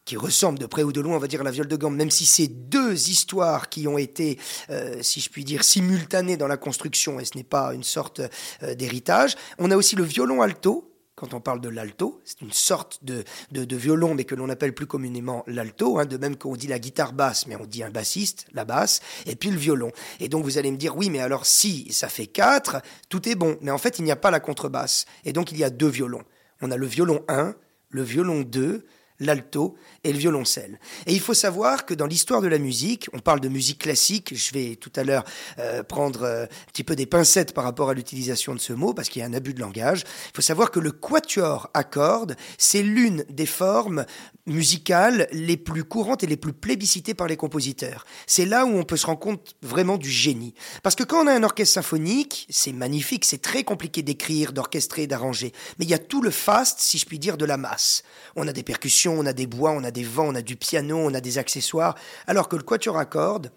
qui 0.07 0.15
ressemble 0.15 0.57
de 0.57 0.65
près 0.65 0.83
ou 0.83 0.93
de 0.93 1.01
loin, 1.01 1.17
on 1.17 1.19
va 1.19 1.27
dire, 1.27 1.41
à 1.41 1.43
la 1.43 1.51
viole 1.51 1.67
de 1.67 1.75
gamme, 1.75 1.95
même 1.95 2.09
si 2.09 2.25
c'est 2.25 2.47
deux 2.47 3.09
histoires 3.09 3.67
qui 3.67 3.89
ont 3.89 3.97
été, 3.97 4.39
euh, 4.69 4.99
si 5.01 5.19
je 5.19 5.29
puis 5.29 5.43
dire, 5.43 5.65
simultanées 5.65 6.37
dans 6.37 6.47
la 6.47 6.55
construction, 6.55 7.19
et 7.19 7.25
ce 7.25 7.35
n'est 7.35 7.43
pas 7.43 7.73
une 7.73 7.83
sorte 7.83 8.21
euh, 8.63 8.73
d'héritage. 8.73 9.35
On 9.59 9.69
a 9.69 9.75
aussi 9.75 9.97
le 9.97 10.03
violon 10.03 10.41
alto, 10.41 10.93
quand 11.15 11.33
on 11.33 11.41
parle 11.41 11.59
de 11.59 11.67
l'alto, 11.67 12.21
c'est 12.23 12.39
une 12.39 12.53
sorte 12.53 13.03
de, 13.03 13.25
de, 13.51 13.75
violon, 13.75 14.13
mais 14.15 14.23
que 14.23 14.33
l'on 14.33 14.47
appelle 14.47 14.73
plus 14.73 14.85
communément 14.85 15.43
l'alto, 15.45 15.99
hein, 15.99 16.05
de 16.05 16.15
même 16.15 16.37
qu'on 16.37 16.55
dit 16.55 16.67
la 16.67 16.79
guitare 16.79 17.11
basse, 17.11 17.45
mais 17.45 17.57
on 17.57 17.65
dit 17.65 17.83
un 17.83 17.89
bassiste, 17.89 18.45
la 18.53 18.63
basse, 18.63 19.01
et 19.25 19.35
puis 19.35 19.49
le 19.49 19.57
violon. 19.57 19.91
Et 20.21 20.29
donc 20.29 20.45
vous 20.45 20.57
allez 20.57 20.71
me 20.71 20.77
dire, 20.77 20.95
oui, 20.95 21.09
mais 21.09 21.19
alors 21.19 21.45
si 21.45 21.91
ça 21.91 22.07
fait 22.07 22.27
quatre, 22.27 22.81
tout 23.09 23.27
est 23.27 23.35
bon. 23.35 23.57
Mais 23.61 23.71
en 23.71 23.77
fait, 23.77 23.99
il 23.99 24.05
n'y 24.05 24.11
a 24.11 24.15
pas 24.15 24.31
la 24.31 24.39
contrebasse. 24.39 25.05
Et 25.25 25.33
donc 25.33 25.51
il 25.51 25.57
y 25.57 25.65
a 25.65 25.69
deux 25.69 25.89
violons. 25.89 26.23
On 26.61 26.71
a 26.71 26.77
le 26.77 26.85
violon 26.85 27.25
1, 27.27 27.55
le 27.89 28.03
violon 28.03 28.41
2, 28.41 28.85
l'alto 29.19 29.75
et 30.03 30.13
le 30.13 30.19
violoncelle. 30.19 30.79
Et 31.05 31.13
il 31.13 31.19
faut 31.19 31.33
savoir 31.33 31.85
que 31.85 31.93
dans 31.93 32.05
l'histoire 32.05 32.41
de 32.41 32.47
la 32.47 32.59
musique, 32.59 33.07
on 33.13 33.19
parle 33.19 33.39
de 33.39 33.49
musique 33.49 33.79
classique, 33.79 34.33
je 34.35 34.53
vais 34.53 34.75
tout 34.75 34.91
à 34.95 35.03
l'heure 35.03 35.23
euh, 35.59 35.83
prendre 35.83 36.23
euh, 36.23 36.43
un 36.45 36.71
petit 36.71 36.83
peu 36.83 36.95
des 36.95 37.05
pincettes 37.05 37.53
par 37.53 37.63
rapport 37.63 37.89
à 37.89 37.93
l'utilisation 37.93 38.53
de 38.53 38.59
ce 38.59 38.73
mot, 38.73 38.93
parce 38.93 39.09
qu'il 39.09 39.21
y 39.21 39.25
a 39.25 39.27
un 39.27 39.33
abus 39.33 39.53
de 39.53 39.59
langage, 39.59 40.03
il 40.29 40.35
faut 40.35 40.41
savoir 40.41 40.71
que 40.71 40.79
le 40.79 40.91
quatuor 40.91 41.69
à 41.73 41.83
cordes, 41.83 42.35
c'est 42.57 42.83
l'une 42.83 43.23
des 43.29 43.45
formes 43.45 44.05
musicales 44.45 45.27
les 45.31 45.57
plus 45.57 45.83
courantes 45.83 46.23
et 46.23 46.27
les 46.27 46.37
plus 46.37 46.53
plébiscitées 46.53 47.13
par 47.13 47.27
les 47.27 47.37
compositeurs. 47.37 48.05
C'est 48.25 48.45
là 48.45 48.65
où 48.65 48.77
on 48.77 48.83
peut 48.83 48.97
se 48.97 49.05
rendre 49.05 49.19
compte 49.19 49.55
vraiment 49.61 49.97
du 49.97 50.09
génie. 50.09 50.53
Parce 50.83 50.95
que 50.95 51.03
quand 51.03 51.23
on 51.23 51.27
a 51.27 51.33
un 51.33 51.43
orchestre 51.43 51.75
symphonique, 51.75 52.47
c'est 52.49 52.71
magnifique, 52.71 53.25
c'est 53.25 53.41
très 53.41 53.63
compliqué 53.63 54.01
d'écrire, 54.01 54.53
d'orchestrer, 54.53 55.07
d'arranger. 55.07 55.51
Mais 55.77 55.85
il 55.85 55.89
y 55.89 55.93
a 55.93 55.99
tout 55.99 56.21
le 56.21 56.31
faste, 56.31 56.79
si 56.79 56.97
je 56.97 57.05
puis 57.05 57.19
dire, 57.19 57.37
de 57.37 57.45
la 57.45 57.57
masse. 57.57 58.03
On 58.35 58.47
a 58.47 58.53
des 58.53 58.63
percussions, 58.63 59.06
on 59.13 59.25
a 59.25 59.33
des 59.33 59.47
bois, 59.47 59.71
on 59.71 59.83
a 59.83 59.91
des 59.91 60.03
vents, 60.03 60.27
on 60.27 60.35
a 60.35 60.41
du 60.41 60.55
piano, 60.55 60.97
on 60.97 61.13
a 61.13 61.21
des 61.21 61.37
accessoires, 61.37 61.95
alors 62.27 62.49
que 62.49 62.55
le 62.55 62.63
quatuor 62.63 62.97
à 62.97 63.05
cordes, 63.05 63.51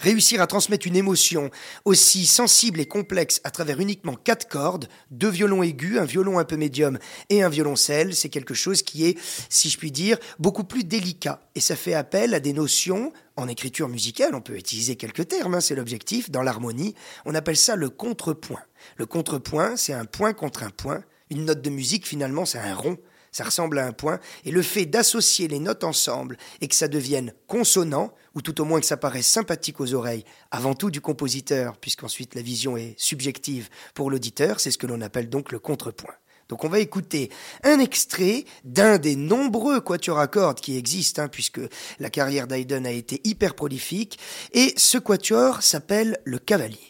Réussir 0.00 0.40
à 0.40 0.46
transmettre 0.46 0.86
une 0.86 0.96
émotion 0.96 1.50
aussi 1.84 2.24
sensible 2.24 2.80
et 2.80 2.86
complexe 2.86 3.42
à 3.44 3.50
travers 3.50 3.80
uniquement 3.80 4.14
quatre 4.14 4.48
cordes, 4.48 4.88
deux 5.10 5.28
violons 5.28 5.62
aigus, 5.62 5.98
un 5.98 6.06
violon 6.06 6.38
un 6.38 6.44
peu 6.44 6.56
médium 6.56 6.98
et 7.28 7.42
un 7.42 7.50
violoncelle, 7.50 8.14
c'est 8.14 8.30
quelque 8.30 8.54
chose 8.54 8.82
qui 8.82 9.04
est, 9.04 9.18
si 9.50 9.68
je 9.68 9.76
puis 9.76 9.92
dire, 9.92 10.16
beaucoup 10.38 10.64
plus 10.64 10.84
délicat. 10.84 11.42
Et 11.54 11.60
ça 11.60 11.76
fait 11.76 11.92
appel 11.92 12.32
à 12.32 12.40
des 12.40 12.54
notions 12.54 13.12
en 13.36 13.46
écriture 13.46 13.90
musicale, 13.90 14.34
on 14.34 14.40
peut 14.40 14.56
utiliser 14.56 14.96
quelques 14.96 15.28
termes, 15.28 15.54
hein, 15.54 15.60
c'est 15.60 15.74
l'objectif, 15.74 16.30
dans 16.30 16.42
l'harmonie, 16.42 16.94
on 17.26 17.34
appelle 17.34 17.58
ça 17.58 17.76
le 17.76 17.90
contrepoint. 17.90 18.62
Le 18.96 19.04
contrepoint, 19.04 19.76
c'est 19.76 19.92
un 19.92 20.06
point 20.06 20.32
contre 20.32 20.62
un 20.62 20.70
point. 20.70 21.04
Une 21.28 21.44
note 21.44 21.60
de 21.60 21.70
musique, 21.70 22.08
finalement, 22.08 22.46
c'est 22.46 22.58
un 22.58 22.74
rond 22.74 22.96
ça 23.32 23.44
ressemble 23.44 23.78
à 23.78 23.86
un 23.86 23.92
point, 23.92 24.20
et 24.44 24.50
le 24.50 24.62
fait 24.62 24.86
d'associer 24.86 25.48
les 25.48 25.58
notes 25.58 25.84
ensemble 25.84 26.36
et 26.60 26.68
que 26.68 26.74
ça 26.74 26.88
devienne 26.88 27.32
consonant, 27.46 28.12
ou 28.34 28.42
tout 28.42 28.60
au 28.60 28.64
moins 28.64 28.80
que 28.80 28.86
ça 28.86 28.96
paraisse 28.96 29.26
sympathique 29.26 29.80
aux 29.80 29.94
oreilles, 29.94 30.24
avant 30.50 30.74
tout 30.74 30.90
du 30.90 31.00
compositeur, 31.00 31.76
puisqu'ensuite 31.76 32.34
la 32.34 32.42
vision 32.42 32.76
est 32.76 32.94
subjective 32.96 33.68
pour 33.94 34.10
l'auditeur, 34.10 34.60
c'est 34.60 34.70
ce 34.70 34.78
que 34.78 34.86
l'on 34.86 35.00
appelle 35.00 35.28
donc 35.28 35.52
le 35.52 35.58
contrepoint. 35.58 36.14
Donc 36.48 36.64
on 36.64 36.68
va 36.68 36.80
écouter 36.80 37.30
un 37.62 37.78
extrait 37.78 38.44
d'un 38.64 38.98
des 38.98 39.14
nombreux 39.14 39.80
quatuors 39.80 40.18
à 40.18 40.26
cordes 40.26 40.60
qui 40.60 40.76
existent, 40.76 41.22
hein, 41.22 41.28
puisque 41.28 41.60
la 42.00 42.10
carrière 42.10 42.48
d'Haydn 42.48 42.86
a 42.86 42.90
été 42.90 43.20
hyper 43.22 43.54
prolifique, 43.54 44.18
et 44.52 44.74
ce 44.76 44.98
quatuor 44.98 45.62
s'appelle 45.62 46.18
le 46.24 46.40
cavalier. 46.40 46.89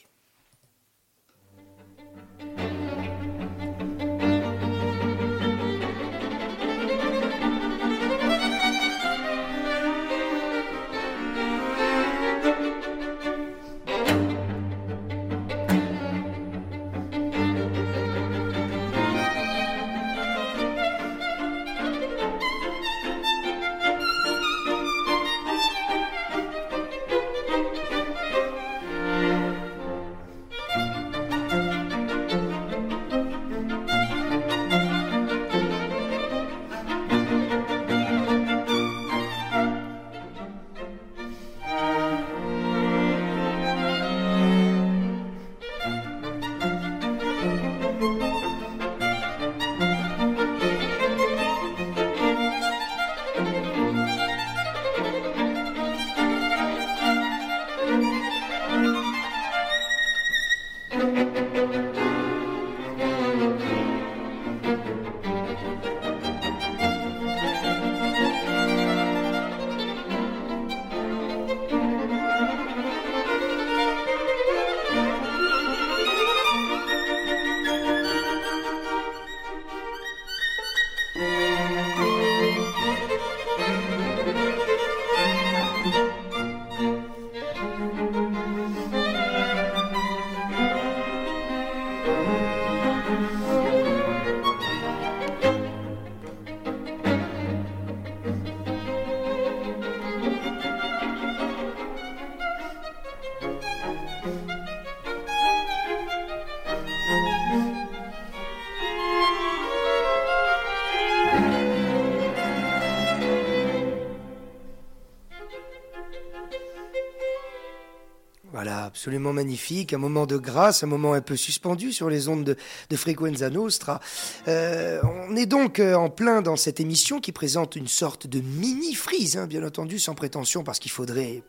Absolument 119.01 119.33
magnifique, 119.33 119.95
un 119.95 119.99
moment 119.99 120.27
de 120.27 120.37
grâce, 120.37 120.83
un 120.83 120.87
moment 120.87 121.15
un 121.15 121.23
peu 121.23 121.35
suspendu 121.35 121.91
sur 121.91 122.11
les 122.11 122.29
ondes 122.29 122.45
de, 122.45 122.57
de 122.91 122.97
Frequenza 122.97 123.49
Nostra. 123.49 123.99
Euh, 124.47 125.01
on 125.27 125.37
est 125.37 125.47
donc 125.47 125.81
euh, 125.81 125.95
en 125.95 126.11
plein 126.11 126.43
dans 126.43 126.57
cette 126.57 126.81
émission 126.81 127.19
qui 127.19 127.33
présente 127.33 127.77
une 127.77 127.89
sorte 127.89 128.27
de 128.27 128.43
mini-frise, 128.43 129.39
hein, 129.39 129.47
bien 129.47 129.65
entendu, 129.65 129.99
sans 129.99 130.15
prétention, 130.15 130.65
parce 130.65 130.79
qu'il 130.79 130.91
faudrait 130.91 131.43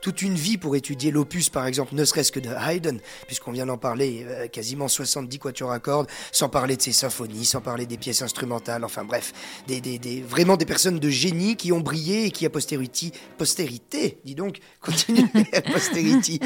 toute 0.00 0.20
une 0.20 0.34
vie 0.34 0.58
pour 0.58 0.74
étudier 0.74 1.12
l'opus, 1.12 1.48
par 1.48 1.68
exemple, 1.68 1.94
ne 1.94 2.04
serait-ce 2.04 2.32
que 2.32 2.40
de 2.40 2.50
Haydn, 2.50 2.98
puisqu'on 3.28 3.52
vient 3.52 3.66
d'en 3.66 3.78
parler, 3.78 4.26
euh, 4.26 4.48
quasiment 4.48 4.88
70 4.88 5.38
quatuors 5.38 5.70
à 5.70 5.78
cordes, 5.78 6.08
sans 6.32 6.48
parler 6.48 6.76
de 6.76 6.82
ses 6.82 6.90
symphonies, 6.90 7.44
sans 7.44 7.60
parler 7.60 7.86
des 7.86 7.98
pièces 7.98 8.22
instrumentales, 8.22 8.82
enfin 8.82 9.04
bref, 9.04 9.32
des, 9.68 9.80
des, 9.80 10.00
des, 10.00 10.22
vraiment 10.22 10.56
des 10.56 10.66
personnes 10.66 10.98
de 10.98 11.08
génie 11.08 11.54
qui 11.54 11.70
ont 11.70 11.80
brillé 11.80 12.24
et 12.24 12.30
qui, 12.32 12.44
à 12.46 12.50
postérité, 12.50 13.12
postérité, 13.38 14.18
dis 14.24 14.34
donc, 14.34 14.58
continue 14.80 15.28
à 15.52 15.60
postérité, 15.60 16.40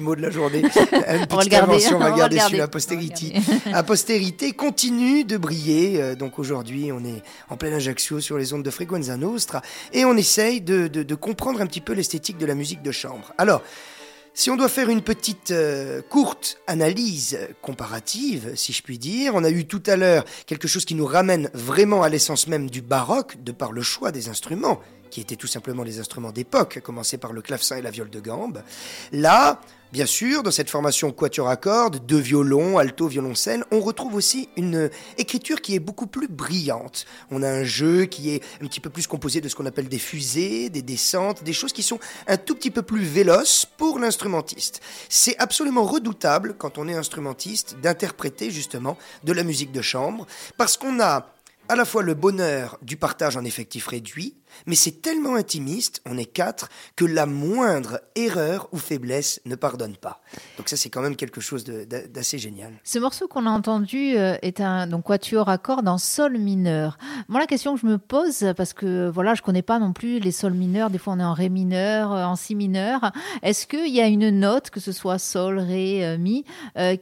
mot 0.00 0.16
de 0.16 0.22
la 0.22 0.30
journée. 0.30 0.60
Une 0.92 1.26
petite 1.26 1.32
on 1.92 1.98
va 1.98 2.10
garder 2.10 2.38
sur 2.40 2.56
la 2.56 2.68
postérité. 2.68 3.32
La 3.66 3.82
postérité 3.82 4.52
continue 4.52 5.24
de 5.24 5.36
briller. 5.36 6.00
Euh, 6.00 6.14
donc 6.14 6.38
aujourd'hui, 6.38 6.90
on 6.92 7.04
est 7.04 7.22
en 7.48 7.56
plein 7.56 7.72
Ajaccio 7.72 8.20
sur 8.20 8.38
les 8.38 8.52
ondes 8.52 8.62
de 8.62 8.70
Frequenza 8.70 9.16
Nostra 9.16 9.62
et 9.92 10.04
on 10.04 10.16
essaye 10.16 10.60
de, 10.60 10.88
de, 10.88 11.02
de 11.02 11.14
comprendre 11.14 11.60
un 11.60 11.66
petit 11.66 11.80
peu 11.80 11.92
l'esthétique 11.92 12.38
de 12.38 12.46
la 12.46 12.54
musique 12.54 12.82
de 12.82 12.92
chambre. 12.92 13.32
Alors, 13.38 13.62
si 14.38 14.50
on 14.50 14.56
doit 14.56 14.68
faire 14.68 14.90
une 14.90 15.00
petite 15.00 15.50
euh, 15.50 16.02
courte 16.02 16.58
analyse 16.66 17.38
comparative, 17.62 18.52
si 18.54 18.74
je 18.74 18.82
puis 18.82 18.98
dire, 18.98 19.34
on 19.34 19.42
a 19.44 19.48
eu 19.48 19.64
tout 19.64 19.82
à 19.86 19.96
l'heure 19.96 20.26
quelque 20.44 20.68
chose 20.68 20.84
qui 20.84 20.94
nous 20.94 21.06
ramène 21.06 21.48
vraiment 21.54 22.02
à 22.02 22.10
l'essence 22.10 22.46
même 22.46 22.68
du 22.68 22.82
baroque, 22.82 23.42
de 23.42 23.50
par 23.50 23.72
le 23.72 23.80
choix 23.80 24.12
des 24.12 24.28
instruments, 24.28 24.78
qui 25.10 25.20
étaient 25.20 25.36
tout 25.36 25.46
simplement 25.46 25.82
les 25.82 25.98
instruments 25.98 26.32
d'époque, 26.32 26.76
à 26.76 26.80
commencer 26.80 27.18
par 27.18 27.32
le 27.32 27.42
clavecin 27.42 27.76
et 27.76 27.82
la 27.82 27.90
viole 27.90 28.10
de 28.10 28.20
gambe. 28.20 28.62
Là, 29.12 29.60
Bien 29.92 30.04
sûr, 30.04 30.42
dans 30.42 30.50
cette 30.50 30.68
formation 30.68 31.12
quatuor 31.12 31.48
à 31.48 31.56
cordes, 31.56 32.04
deux 32.06 32.18
violons, 32.18 32.76
alto, 32.76 33.06
violoncelle, 33.06 33.64
on 33.70 33.80
retrouve 33.80 34.16
aussi 34.16 34.48
une 34.56 34.90
écriture 35.16 35.60
qui 35.60 35.76
est 35.76 35.78
beaucoup 35.78 36.08
plus 36.08 36.26
brillante. 36.26 37.06
On 37.30 37.40
a 37.40 37.48
un 37.48 37.62
jeu 37.62 38.06
qui 38.06 38.30
est 38.30 38.42
un 38.60 38.66
petit 38.66 38.80
peu 38.80 38.90
plus 38.90 39.06
composé 39.06 39.40
de 39.40 39.48
ce 39.48 39.54
qu'on 39.54 39.64
appelle 39.64 39.88
des 39.88 40.00
fusées, 40.00 40.70
des 40.70 40.82
descentes, 40.82 41.44
des 41.44 41.52
choses 41.52 41.72
qui 41.72 41.84
sont 41.84 42.00
un 42.26 42.36
tout 42.36 42.56
petit 42.56 42.72
peu 42.72 42.82
plus 42.82 43.04
véloces 43.04 43.64
pour 43.64 44.00
l'instrumentiste. 44.00 44.82
C'est 45.08 45.38
absolument 45.38 45.84
redoutable 45.84 46.56
quand 46.58 46.78
on 46.78 46.88
est 46.88 46.94
instrumentiste 46.94 47.76
d'interpréter 47.80 48.50
justement 48.50 48.98
de 49.22 49.32
la 49.32 49.44
musique 49.44 49.70
de 49.70 49.82
chambre 49.82 50.26
parce 50.56 50.76
qu'on 50.76 50.98
a 51.00 51.35
à 51.68 51.76
la 51.76 51.84
fois 51.84 52.02
le 52.02 52.14
bonheur 52.14 52.78
du 52.82 52.96
partage 52.96 53.36
en 53.36 53.44
effectif 53.44 53.88
réduit, 53.88 54.36
mais 54.66 54.74
c'est 54.74 55.02
tellement 55.02 55.34
intimiste, 55.34 56.00
on 56.06 56.16
est 56.16 56.24
quatre, 56.24 56.68
que 56.94 57.04
la 57.04 57.26
moindre 57.26 58.00
erreur 58.14 58.68
ou 58.72 58.78
faiblesse 58.78 59.40
ne 59.44 59.54
pardonne 59.54 59.96
pas. 59.96 60.22
Donc 60.56 60.68
ça, 60.68 60.76
c'est 60.76 60.90
quand 60.90 61.02
même 61.02 61.16
quelque 61.16 61.40
chose 61.40 61.64
d'assez 61.64 62.38
génial. 62.38 62.72
Ce 62.84 62.98
morceau 62.98 63.28
qu'on 63.28 63.46
a 63.46 63.50
entendu 63.50 64.16
euh, 64.16 64.36
est 64.42 64.60
un 64.60 64.86
donc 64.86 65.04
quatuor 65.04 65.48
à 65.48 65.58
cordes 65.58 65.88
en 65.88 65.98
sol 65.98 66.38
mineur. 66.38 66.98
Moi, 67.28 67.40
la 67.40 67.46
question 67.46 67.74
que 67.74 67.80
je 67.80 67.86
me 67.86 67.98
pose, 67.98 68.52
parce 68.56 68.72
que 68.72 69.08
voilà, 69.08 69.34
je 69.34 69.42
connais 69.42 69.62
pas 69.62 69.78
non 69.78 69.92
plus 69.92 70.18
les 70.18 70.32
sols 70.32 70.54
mineurs. 70.54 70.90
Des 70.90 70.98
fois, 70.98 71.14
on 71.14 71.20
est 71.20 71.24
en 71.24 71.34
ré 71.34 71.48
mineur, 71.48 72.12
euh, 72.12 72.24
en 72.24 72.36
si 72.36 72.54
mineur. 72.54 73.12
Est-ce 73.42 73.66
qu'il 73.66 73.92
y 73.92 74.00
a 74.00 74.06
une 74.06 74.30
note, 74.30 74.70
que 74.70 74.80
ce 74.80 74.92
soit 74.92 75.18
sol, 75.18 75.58
ré, 75.58 76.06
euh, 76.06 76.18
mi, 76.18 76.44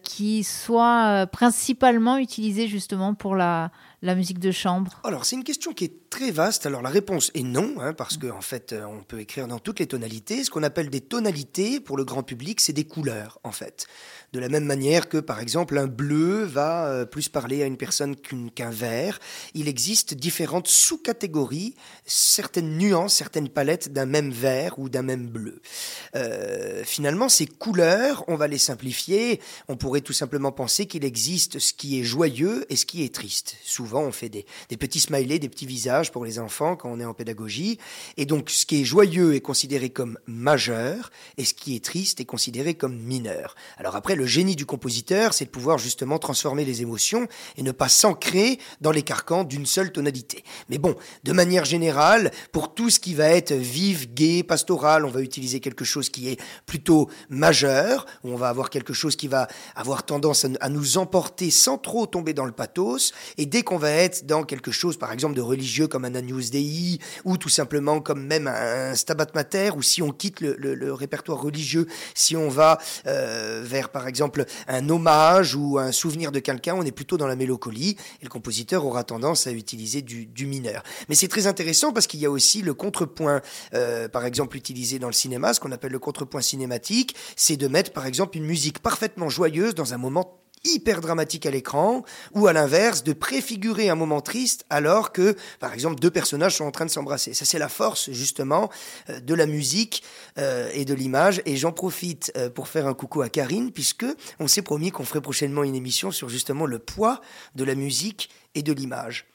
qui 0.02 0.44
soit 0.44 1.26
principalement 1.30 2.16
utilisée 2.16 2.68
justement 2.68 3.14
pour 3.14 3.37
la 3.37 3.71
la 4.04 4.14
musique 4.14 4.38
de 4.38 4.52
chambre 4.52 5.00
Alors, 5.02 5.25
c'est 5.25 5.34
une 5.34 5.44
question 5.44 5.73
qui 5.73 5.84
est 5.84 6.11
très 6.11 6.30
vaste. 6.30 6.66
Alors, 6.66 6.82
la 6.82 6.90
réponse 6.90 7.30
est 7.34 7.42
non, 7.42 7.76
hein, 7.80 7.94
parce 7.94 8.18
qu'en 8.18 8.37
en 8.37 8.40
fait, 8.42 8.75
euh, 8.75 8.84
on 8.84 9.02
peut 9.02 9.18
écrire 9.18 9.49
dans 9.49 9.58
toutes 9.58 9.78
les 9.80 9.87
tonalités. 9.87 10.44
Ce 10.44 10.50
qu'on 10.50 10.62
appelle 10.62 10.90
des 10.90 11.00
tonalités 11.00 11.80
pour 11.80 11.96
le 11.96 12.04
grand 12.04 12.23
public, 12.23 12.61
c'est 12.61 12.75
des 12.75 12.84
couleurs, 12.84 13.40
en 13.44 13.52
fait. 13.52 13.87
De 14.35 14.41
la 14.41 14.49
même 14.49 14.64
manière 14.64 15.09
que, 15.09 15.19
par 15.19 15.38
exemple, 15.38 15.79
un 15.79 15.87
bleu 15.87 16.43
va 16.43 16.88
euh, 16.88 17.05
plus 17.07 17.29
parler 17.29 17.62
à 17.62 17.67
une 17.67 17.76
personne 17.76 18.17
qu'un 18.17 18.71
vert, 18.71 19.21
il 19.55 19.69
existe 19.69 20.12
différentes 20.12 20.67
sous-catégories, 20.67 21.76
certaines 22.05 22.76
nuances, 22.76 23.14
certaines 23.14 23.49
palettes 23.49 23.93
d'un 23.93 24.07
même 24.07 24.33
vert 24.33 24.76
ou 24.81 24.88
d'un 24.88 25.03
même 25.03 25.29
bleu. 25.29 25.62
Euh, 26.17 26.83
finalement, 26.85 27.29
ces 27.29 27.47
couleurs, 27.47 28.25
on 28.26 28.35
va 28.35 28.49
les 28.49 28.59
simplifier. 28.59 29.41
On 29.69 29.76
pourrait 29.76 30.00
tout 30.00 30.12
simplement 30.12 30.50
penser 30.50 30.87
qu'il 30.87 31.05
existe 31.05 31.61
ce 31.61 31.73
qui 31.73 32.00
est 32.00 32.03
joyeux 32.03 32.67
et 32.71 32.75
ce 32.75 32.87
qui 32.87 33.05
est 33.05 33.14
triste. 33.14 33.55
Souvent, 33.62 34.03
on 34.03 34.11
fait 34.11 34.31
des, 34.31 34.47
des 34.69 34.76
petits 34.76 34.99
smileys, 34.99 35.38
des 35.38 35.49
petits 35.49 35.64
visages 35.64 36.11
pour 36.11 36.25
les 36.25 36.41
enfants 36.41 36.75
quand 36.75 36.91
on 36.91 36.99
est 36.99 37.05
en 37.05 37.14
pédagogie. 37.14 37.79
Et 38.17 38.26
donc, 38.26 38.50
ce 38.50 38.67
qui 38.67 38.81
est 38.81 38.85
joyeux 38.85 39.37
est 39.37 39.41
considéré 39.41 39.91
comme 39.91 40.19
majeur 40.26 41.12
et 41.37 41.45
ce 41.45 41.55
qui 41.55 41.76
est 41.76 41.85
triste 41.85 42.19
est 42.19 42.25
considéré 42.25 42.75
comme 42.75 42.99
mineur. 42.99 43.55
Alors 43.76 43.95
après, 43.95 44.17
le 44.17 44.24
le 44.25 44.28
génie 44.28 44.57
du 44.57 44.64
compositeur, 44.64 45.35
c'est 45.35 45.45
de 45.45 45.50
pouvoir 45.50 45.76
justement 45.76 46.19
transformer 46.19 46.64
les 46.64 46.81
émotions 46.81 47.28
et 47.59 47.62
ne 47.62 47.73
pas 47.73 47.90
s'ancrer 47.90 48.59
dans 48.81 48.90
les 48.90 49.02
carcans 49.02 49.45
d'une 49.45 49.66
seule 49.66 49.93
tonalité. 49.93 50.43
Mais 50.71 50.78
bon, 50.78 50.97
de 51.25 51.33
manière 51.33 51.66
générale, 51.66 52.31
pour 52.50 52.73
tout 52.73 52.88
ce 52.88 52.99
qui 52.99 53.12
va 53.12 53.28
être 53.28 53.52
vif, 53.52 54.09
gai, 54.14 54.43
pastoral, 54.43 55.04
on 55.04 55.11
va 55.11 55.21
utiliser 55.21 55.61
quelque 55.61 55.85
chose 55.85 56.09
qui 56.09 56.31
est 56.31 56.40
plutôt 56.64 57.11
majeur, 57.28 58.07
on 58.23 58.35
va 58.37 58.49
avoir 58.49 58.71
quelque 58.71 58.95
chose 58.95 59.14
qui 59.14 59.28
va 59.28 59.47
avoir 59.76 60.07
tendance 60.07 60.47
à 60.59 60.69
nous 60.71 60.97
emporter 60.97 61.50
sans 61.50 61.76
trop 61.76 62.07
tomber 62.07 62.33
dans 62.33 62.47
le 62.47 62.52
pathos. 62.52 63.12
Et 63.37 63.45
dès 63.45 63.62
qu'on 63.62 63.76
va 63.76 63.90
être 63.90 64.25
dans 64.25 64.45
quelque 64.45 64.71
chose, 64.71 64.97
par 64.97 65.12
exemple, 65.12 65.35
de 65.35 65.43
religieux 65.43 65.87
comme 65.87 66.07
un 66.07 66.14
Agnus 66.14 66.50
Dei, 66.50 66.99
ou 67.26 67.37
tout 67.37 67.50
simplement 67.50 68.00
comme 68.00 68.25
même 68.25 68.47
un 68.47 68.95
Stabat 68.95 69.26
Mater, 69.35 69.73
ou 69.76 69.83
si 69.83 70.00
on 70.00 70.12
quitte 70.12 70.40
le, 70.40 70.95
répertoire 70.95 71.43
religieux, 71.43 71.87
si 72.14 72.37
on 72.37 72.49
va 72.49 72.78
euh, 73.07 73.62
vers, 73.62 73.90
par 73.90 74.04
exemple, 74.09 74.25
exemple 74.25 74.45
un 74.69 74.88
hommage 74.88 75.55
ou 75.55 75.79
un 75.79 75.93
souvenir 75.93 76.33
de 76.33 76.38
quelqu'un, 76.38 76.75
on 76.75 76.83
est 76.83 76.93
plutôt 76.93 77.17
dans 77.17 77.27
la 77.27 77.37
mélancolie 77.37 77.97
et 78.21 78.25
le 78.25 78.29
compositeur 78.29 78.85
aura 78.85 79.05
tendance 79.05 79.47
à 79.47 79.53
utiliser 79.53 80.03
du, 80.03 80.47
mineur. 80.47 80.83
Mais 81.09 81.14
c'est 81.14 81.29
très 81.29 81.47
intéressant 81.47 81.93
parce 81.93 82.07
qu'il 82.07 82.21
y 82.21 82.27
a 82.27 82.31
aussi 82.31 82.62
le 82.62 82.75
contrepoint, 82.75 83.40
euh, 83.75 84.09
par 84.09 84.25
exemple 84.25 84.57
utilisé 84.57 84.99
dans 84.99 85.07
le 85.07 85.14
cinéma, 85.14 85.55
ce 85.55 85.61
qu'on 85.61 85.73
appelle 85.73 85.93
le 85.93 85.99
contrepoint 85.99 86.43
cinématique, 86.43 87.14
c'est 87.37 87.57
de 87.57 87.69
mettre 87.69 87.93
par 87.93 88.07
exemple 88.07 88.37
une 88.37 88.45
musique 88.45 88.79
parfaitement 88.81 89.29
joyeuse 89.29 89.75
dans 89.75 89.95
un 89.95 89.99
moment 89.99 90.43
hyper 90.64 91.00
dramatique 91.00 91.46
à 91.46 91.50
l'écran, 91.50 92.05
ou 92.33 92.46
à 92.46 92.53
l'inverse, 92.53 93.05
de 93.05 93.12
préfigurer 93.12 93.88
un 93.88 93.94
moment 93.94 94.20
triste 94.20 94.64
alors 94.70 95.12
que, 95.12 95.37
par 95.61 95.74
exemple, 95.74 96.00
deux 96.00 96.11
personnages 96.11 96.57
sont 96.57 96.64
en 96.64 96.70
train 96.70 96.87
de 96.87 96.90
s'embrasser. 96.90 97.35
Ça, 97.35 97.44
c'est 97.44 97.59
la 97.59 97.68
force, 97.68 98.11
justement, 98.11 98.70
euh, 99.11 99.20
de 99.20 99.35
la 99.35 99.46
musique 99.46 100.03
euh, 100.38 100.70
et 100.72 100.85
de 100.85 100.94
l'image. 100.94 101.42
Et 101.46 101.57
j'en 101.57 101.72
profite 101.72 102.33
euh, 102.37 102.50
pour 102.50 102.68
faire 102.68 102.87
un 102.87 102.94
coucou 102.94 103.22
à 103.22 103.29
Karine, 103.29 103.72
puisque 103.72 104.07
on 104.40 104.48
s'est 104.48 104.62
promis 104.62 104.90
qu'on 104.90 105.05
ferait 105.05 105.20
prochainement 105.20 105.62
une 105.62 105.74
émission 105.74 106.11
sur 106.11 106.29
justement 106.29 106.66
le 106.66 106.79
poids 106.79 107.20
de 107.55 107.64
la 107.64 107.74
musique 107.74 108.31
et 108.55 108.62
de 108.62 108.72
l'image 108.72 109.34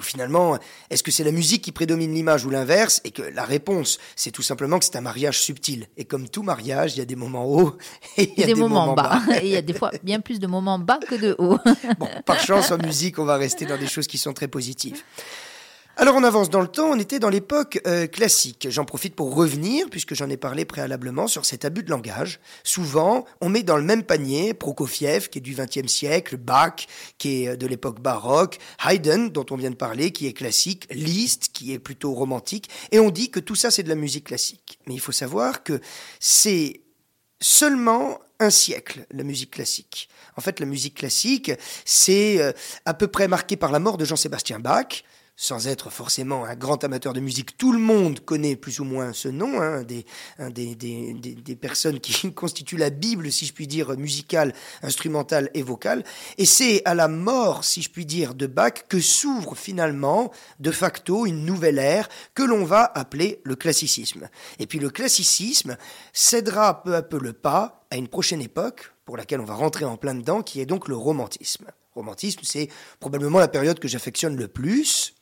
finalement, 0.00 0.58
est-ce 0.90 1.02
que 1.02 1.10
c'est 1.10 1.24
la 1.24 1.32
musique 1.32 1.62
qui 1.62 1.72
prédomine 1.72 2.14
l'image 2.14 2.44
ou 2.44 2.50
l'inverse 2.50 3.00
Et 3.04 3.10
que 3.10 3.22
la 3.22 3.44
réponse, 3.44 3.98
c'est 4.16 4.30
tout 4.30 4.42
simplement 4.42 4.78
que 4.78 4.84
c'est 4.84 4.96
un 4.96 5.02
mariage 5.02 5.40
subtil. 5.40 5.86
Et 5.96 6.04
comme 6.04 6.28
tout 6.28 6.42
mariage, 6.42 6.94
il 6.94 6.98
y 7.00 7.02
a 7.02 7.04
des 7.04 7.16
moments 7.16 7.44
hauts 7.44 7.76
et 8.16 8.32
il 8.34 8.40
y 8.40 8.44
a 8.44 8.46
des, 8.46 8.54
moments, 8.54 8.94
bas. 8.94 9.20
et 9.42 9.46
il 9.46 9.52
y 9.52 9.56
a 9.56 9.62
des 9.62 9.74
fois 9.74 9.90
bien 10.02 10.20
plus 10.20 10.38
de 10.40 10.46
moments 10.46 10.78
bas 10.78 10.98
que 10.98 11.14
de 11.14 11.34
hauts. 11.38 11.58
bon, 11.98 12.08
par 12.24 12.40
chance, 12.40 12.70
en 12.70 12.78
musique, 12.78 13.18
on 13.18 13.24
va 13.24 13.36
rester 13.36 13.66
dans 13.66 13.78
des 13.78 13.86
choses 13.86 14.06
qui 14.06 14.18
sont 14.18 14.32
très 14.32 14.48
positives. 14.48 15.02
Alors 15.98 16.16
on 16.16 16.24
avance 16.24 16.48
dans 16.48 16.62
le 16.62 16.68
temps, 16.68 16.88
on 16.88 16.98
était 16.98 17.18
dans 17.18 17.28
l'époque 17.28 17.78
euh, 17.86 18.06
classique. 18.06 18.66
J'en 18.70 18.86
profite 18.86 19.14
pour 19.14 19.34
revenir, 19.34 19.90
puisque 19.90 20.14
j'en 20.14 20.30
ai 20.30 20.38
parlé 20.38 20.64
préalablement, 20.64 21.28
sur 21.28 21.44
cet 21.44 21.66
abus 21.66 21.82
de 21.82 21.90
langage. 21.90 22.40
Souvent, 22.64 23.26
on 23.42 23.50
met 23.50 23.62
dans 23.62 23.76
le 23.76 23.82
même 23.82 24.02
panier 24.02 24.54
Prokofiev, 24.54 25.28
qui 25.28 25.38
est 25.38 25.42
du 25.42 25.54
XXe 25.54 25.92
siècle, 25.92 26.38
Bach, 26.38 26.86
qui 27.18 27.42
est 27.42 27.48
euh, 27.48 27.56
de 27.56 27.66
l'époque 27.66 28.00
baroque, 28.00 28.58
Haydn, 28.82 29.28
dont 29.28 29.44
on 29.50 29.56
vient 29.56 29.70
de 29.70 29.76
parler, 29.76 30.12
qui 30.12 30.26
est 30.26 30.32
classique, 30.32 30.86
Liszt, 30.90 31.50
qui 31.52 31.74
est 31.74 31.78
plutôt 31.78 32.14
romantique, 32.14 32.70
et 32.90 32.98
on 32.98 33.10
dit 33.10 33.30
que 33.30 33.40
tout 33.40 33.54
ça 33.54 33.70
c'est 33.70 33.82
de 33.82 33.90
la 33.90 33.94
musique 33.94 34.24
classique. 34.24 34.78
Mais 34.86 34.94
il 34.94 35.00
faut 35.00 35.12
savoir 35.12 35.62
que 35.62 35.78
c'est 36.20 36.80
seulement 37.38 38.18
un 38.40 38.50
siècle, 38.50 39.04
la 39.10 39.24
musique 39.24 39.50
classique. 39.50 40.08
En 40.36 40.40
fait, 40.40 40.58
la 40.58 40.66
musique 40.66 40.94
classique, 40.94 41.52
c'est 41.84 42.40
euh, 42.40 42.52
à 42.86 42.94
peu 42.94 43.08
près 43.08 43.28
marqué 43.28 43.56
par 43.56 43.72
la 43.72 43.78
mort 43.78 43.98
de 43.98 44.06
Jean-Sébastien 44.06 44.58
Bach, 44.58 45.04
sans 45.36 45.66
être 45.66 45.90
forcément 45.90 46.44
un 46.44 46.54
grand 46.54 46.84
amateur 46.84 47.12
de 47.12 47.20
musique, 47.20 47.56
tout 47.56 47.72
le 47.72 47.78
monde 47.78 48.20
connaît 48.20 48.54
plus 48.54 48.80
ou 48.80 48.84
moins 48.84 49.12
ce 49.12 49.28
nom, 49.28 49.60
hein, 49.60 49.82
des, 49.82 50.04
des, 50.38 51.56
personnes 51.56 52.00
qui 52.00 52.32
constituent 52.34 52.76
la 52.76 52.90
Bible, 52.90 53.32
si 53.32 53.46
je 53.46 53.52
puis 53.52 53.66
dire, 53.66 53.96
musicale, 53.96 54.54
instrumentale 54.82 55.50
et 55.54 55.62
vocale. 55.62 56.04
Et 56.38 56.44
c'est 56.44 56.82
à 56.84 56.94
la 56.94 57.08
mort, 57.08 57.64
si 57.64 57.82
je 57.82 57.90
puis 57.90 58.06
dire, 58.06 58.34
de 58.34 58.46
Bach 58.46 58.84
que 58.88 59.00
s'ouvre 59.00 59.56
finalement, 59.56 60.30
de 60.60 60.70
facto, 60.70 61.26
une 61.26 61.44
nouvelle 61.44 61.78
ère 61.78 62.08
que 62.34 62.42
l'on 62.42 62.64
va 62.64 62.90
appeler 62.94 63.40
le 63.44 63.56
classicisme. 63.56 64.28
Et 64.58 64.66
puis 64.66 64.78
le 64.78 64.90
classicisme 64.90 65.76
cédera 66.12 66.82
peu 66.82 66.94
à 66.94 67.02
peu 67.02 67.18
le 67.18 67.32
pas 67.32 67.86
à 67.90 67.96
une 67.96 68.08
prochaine 68.08 68.40
époque, 68.40 68.92
pour 69.04 69.16
laquelle 69.16 69.40
on 69.40 69.44
va 69.44 69.54
rentrer 69.54 69.84
en 69.84 69.96
plein 69.96 70.14
dedans, 70.14 70.42
qui 70.42 70.60
est 70.60 70.66
donc 70.66 70.88
le 70.88 70.96
romantisme. 70.96 71.66
Romantisme, 71.94 72.40
c'est 72.44 72.68
probablement 73.00 73.38
la 73.38 73.48
période 73.48 73.78
que 73.78 73.88
j'affectionne 73.88 74.36
le 74.36 74.48
plus, 74.48 75.14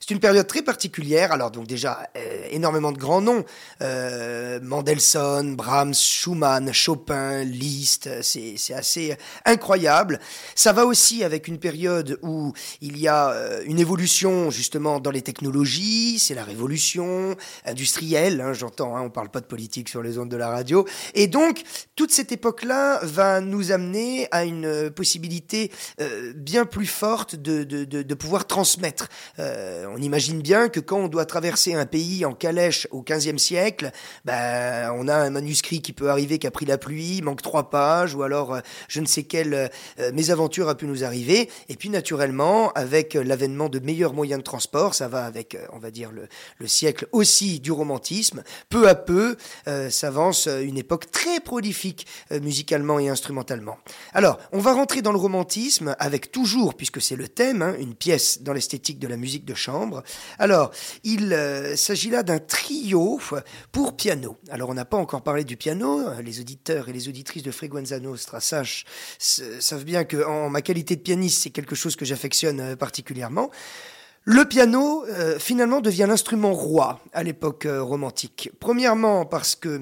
c'est 0.00 0.10
une 0.10 0.20
période 0.20 0.46
très 0.46 0.62
particulière. 0.62 1.32
Alors 1.32 1.50
donc 1.50 1.66
déjà 1.66 2.08
euh, 2.16 2.46
énormément 2.50 2.92
de 2.92 2.98
grands 2.98 3.20
noms 3.20 3.44
euh, 3.82 4.60
Mendelssohn, 4.62 5.56
Brahms, 5.56 5.94
Schumann, 5.94 6.72
Chopin, 6.72 7.44
Liszt. 7.44 8.08
C'est 8.22 8.54
c'est 8.56 8.74
assez 8.74 9.16
incroyable. 9.44 10.20
Ça 10.54 10.72
va 10.72 10.86
aussi 10.86 11.24
avec 11.24 11.48
une 11.48 11.58
période 11.58 12.18
où 12.22 12.52
il 12.80 12.98
y 12.98 13.08
a 13.08 13.30
euh, 13.30 13.62
une 13.64 13.78
évolution 13.78 14.50
justement 14.50 15.00
dans 15.00 15.10
les 15.10 15.22
technologies. 15.22 16.18
C'est 16.18 16.34
la 16.34 16.44
révolution 16.44 17.36
industrielle. 17.64 18.40
Hein, 18.40 18.52
J'entends. 18.52 18.96
Hein, 18.96 19.02
on 19.02 19.10
parle 19.10 19.30
pas 19.30 19.40
de 19.40 19.46
politique 19.46 19.88
sur 19.88 20.02
les 20.02 20.18
ondes 20.18 20.30
de 20.30 20.36
la 20.36 20.48
radio. 20.48 20.86
Et 21.14 21.26
donc 21.26 21.62
toute 21.96 22.12
cette 22.12 22.32
époque-là 22.32 23.00
va 23.02 23.40
nous 23.40 23.72
amener 23.72 24.28
à 24.30 24.44
une 24.44 24.90
possibilité 24.90 25.70
euh, 26.00 26.32
bien 26.34 26.64
plus 26.64 26.86
forte 26.86 27.36
de, 27.36 27.64
de, 27.64 27.84
de, 27.84 28.14
pouvoir 28.14 28.46
transmettre. 28.46 29.08
Euh, 29.38 29.67
on 29.94 30.00
imagine 30.00 30.40
bien 30.40 30.68
que 30.68 30.80
quand 30.80 30.98
on 30.98 31.08
doit 31.08 31.24
traverser 31.24 31.74
un 31.74 31.86
pays 31.86 32.24
en 32.24 32.34
calèche 32.34 32.86
au 32.90 33.02
XVe 33.02 33.38
siècle, 33.38 33.90
ben, 34.24 34.92
on 34.96 35.08
a 35.08 35.14
un 35.14 35.30
manuscrit 35.30 35.80
qui 35.80 35.92
peut 35.92 36.10
arriver 36.10 36.38
qui 36.38 36.46
a 36.46 36.50
pris 36.50 36.66
la 36.66 36.78
pluie, 36.78 37.22
manque 37.22 37.42
trois 37.42 37.70
pages, 37.70 38.14
ou 38.14 38.22
alors 38.22 38.54
euh, 38.54 38.60
je 38.88 39.00
ne 39.00 39.06
sais 39.06 39.22
quelle 39.22 39.54
euh, 39.54 40.12
mésaventure 40.12 40.68
a 40.68 40.76
pu 40.76 40.86
nous 40.86 41.04
arriver. 41.04 41.48
Et 41.68 41.76
puis 41.76 41.90
naturellement, 41.90 42.72
avec 42.72 43.14
l'avènement 43.14 43.68
de 43.68 43.78
meilleurs 43.78 44.14
moyens 44.14 44.38
de 44.38 44.44
transport, 44.44 44.94
ça 44.94 45.08
va 45.08 45.24
avec, 45.24 45.56
on 45.72 45.78
va 45.78 45.90
dire, 45.90 46.10
le, 46.12 46.28
le 46.58 46.66
siècle 46.66 47.06
aussi 47.12 47.60
du 47.60 47.72
romantisme, 47.72 48.42
peu 48.68 48.88
à 48.88 48.94
peu 48.94 49.36
s'avance 49.90 50.46
une 50.46 50.78
époque 50.78 51.10
très 51.10 51.40
prolifique 51.40 52.06
musicalement 52.30 52.98
et 52.98 53.08
instrumentalement. 53.08 53.78
Alors, 54.12 54.38
on 54.52 54.58
va 54.58 54.72
rentrer 54.72 55.02
dans 55.02 55.12
le 55.12 55.18
romantisme 55.18 55.94
avec 55.98 56.32
toujours, 56.32 56.74
puisque 56.74 57.00
c'est 57.00 57.16
le 57.16 57.28
thème, 57.28 57.62
hein, 57.62 57.74
une 57.78 57.94
pièce 57.94 58.42
dans 58.42 58.52
l'esthétique 58.52 58.98
de 58.98 59.08
la 59.08 59.16
musique 59.16 59.44
de 59.44 59.54
chambre. 59.58 60.02
Alors, 60.38 60.70
il 61.04 61.32
euh, 61.32 61.76
s'agit 61.76 62.10
là 62.10 62.22
d'un 62.22 62.38
trio 62.38 63.20
pour 63.72 63.96
piano. 63.96 64.36
Alors, 64.50 64.70
on 64.70 64.74
n'a 64.74 64.84
pas 64.84 64.96
encore 64.96 65.22
parlé 65.22 65.44
du 65.44 65.56
piano. 65.56 66.02
Les 66.22 66.40
auditeurs 66.40 66.88
et 66.88 66.92
les 66.92 67.08
auditrices 67.08 67.42
de 67.42 67.50
Freguenza 67.50 67.98
Nostra 68.00 68.40
savent 68.40 69.84
bien 69.84 70.04
que 70.04 70.24
en 70.24 70.48
ma 70.48 70.62
qualité 70.62 70.96
de 70.96 71.02
pianiste, 71.02 71.42
c'est 71.42 71.50
quelque 71.50 71.74
chose 71.74 71.96
que 71.96 72.04
j'affectionne 72.04 72.60
euh, 72.60 72.76
particulièrement. 72.76 73.50
Le 74.24 74.44
piano, 74.44 75.04
euh, 75.06 75.38
finalement, 75.38 75.80
devient 75.80 76.06
l'instrument 76.08 76.52
roi 76.52 77.00
à 77.12 77.22
l'époque 77.22 77.66
romantique. 77.66 78.50
Premièrement, 78.60 79.24
parce 79.24 79.54
que 79.54 79.80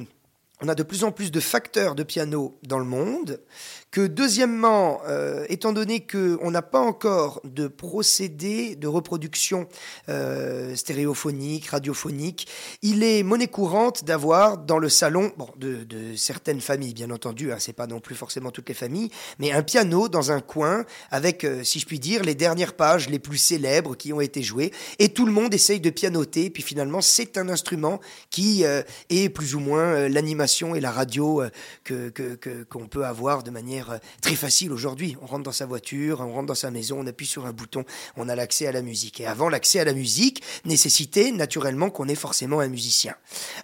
on 0.62 0.68
a 0.68 0.74
de 0.74 0.82
plus 0.82 1.04
en 1.04 1.12
plus 1.12 1.30
de 1.30 1.40
facteurs 1.40 1.94
de 1.94 2.02
piano 2.02 2.58
dans 2.62 2.78
le 2.78 2.86
monde, 2.86 3.40
que 3.90 4.06
deuxièmement, 4.06 5.00
euh, 5.06 5.46
étant 5.48 5.72
donné 5.72 6.06
qu'on 6.06 6.50
n'a 6.50 6.62
pas 6.62 6.80
encore 6.80 7.40
de 7.44 7.66
procédé 7.66 8.76
de 8.76 8.88
reproduction 8.88 9.68
euh, 10.08 10.74
stéréophonique, 10.74 11.66
radiophonique, 11.68 12.48
il 12.82 13.02
est 13.02 13.22
monnaie 13.22 13.46
courante 13.46 14.04
d'avoir 14.04 14.58
dans 14.58 14.78
le 14.78 14.88
salon, 14.88 15.32
bon, 15.36 15.48
de, 15.56 15.86
certaines 16.16 16.60
familles 16.60 16.94
bien 16.94 17.10
entendu, 17.10 17.52
hein, 17.52 17.56
c'est 17.58 17.72
pas 17.72 17.86
non 17.86 18.00
plus 18.00 18.14
forcément 18.14 18.50
toutes 18.50 18.68
les 18.68 18.74
familles, 18.74 19.10
mais 19.38 19.52
un 19.52 19.62
piano 19.62 20.08
dans 20.08 20.30
un 20.30 20.40
coin 20.40 20.84
avec, 21.10 21.44
euh, 21.44 21.64
si 21.64 21.78
je 21.78 21.86
puis 21.86 21.98
dire, 21.98 22.22
les 22.22 22.34
dernières 22.34 22.74
pages 22.74 23.08
les 23.08 23.18
plus 23.18 23.38
célèbres 23.38 23.96
qui 23.96 24.12
ont 24.12 24.20
été 24.20 24.42
jouées, 24.42 24.72
et 24.98 25.08
tout 25.10 25.26
le 25.26 25.32
monde 25.32 25.54
essaye 25.54 25.80
de 25.80 25.90
pianoter, 25.90 26.50
puis 26.50 26.62
finalement 26.62 27.00
c'est 27.00 27.38
un 27.38 27.48
instrument 27.48 28.00
qui 28.30 28.64
est 29.10 29.28
plus 29.28 29.54
ou 29.54 29.60
moins 29.60 30.08
l'animation 30.08 30.74
et 30.74 30.80
la 30.80 30.90
radio 30.90 31.42
que 31.84 32.64
qu'on 32.68 32.88
peut 32.88 33.04
avoir 33.04 33.42
de 33.42 33.50
manière 33.50 33.75
euh, 33.90 33.98
très 34.20 34.34
facile 34.34 34.72
aujourd'hui. 34.72 35.16
On 35.22 35.26
rentre 35.26 35.44
dans 35.44 35.52
sa 35.52 35.66
voiture, 35.66 36.20
on 36.20 36.32
rentre 36.32 36.46
dans 36.46 36.54
sa 36.54 36.70
maison, 36.70 37.00
on 37.00 37.06
appuie 37.06 37.26
sur 37.26 37.46
un 37.46 37.52
bouton, 37.52 37.84
on 38.16 38.28
a 38.28 38.34
l'accès 38.34 38.66
à 38.66 38.72
la 38.72 38.82
musique. 38.82 39.20
Et 39.20 39.26
avant 39.26 39.48
l'accès 39.48 39.80
à 39.80 39.84
la 39.84 39.92
musique, 39.92 40.42
nécessitait 40.64 41.32
naturellement 41.32 41.90
qu'on 41.90 42.08
ait 42.08 42.14
forcément 42.14 42.60
un 42.60 42.68
musicien. 42.68 43.14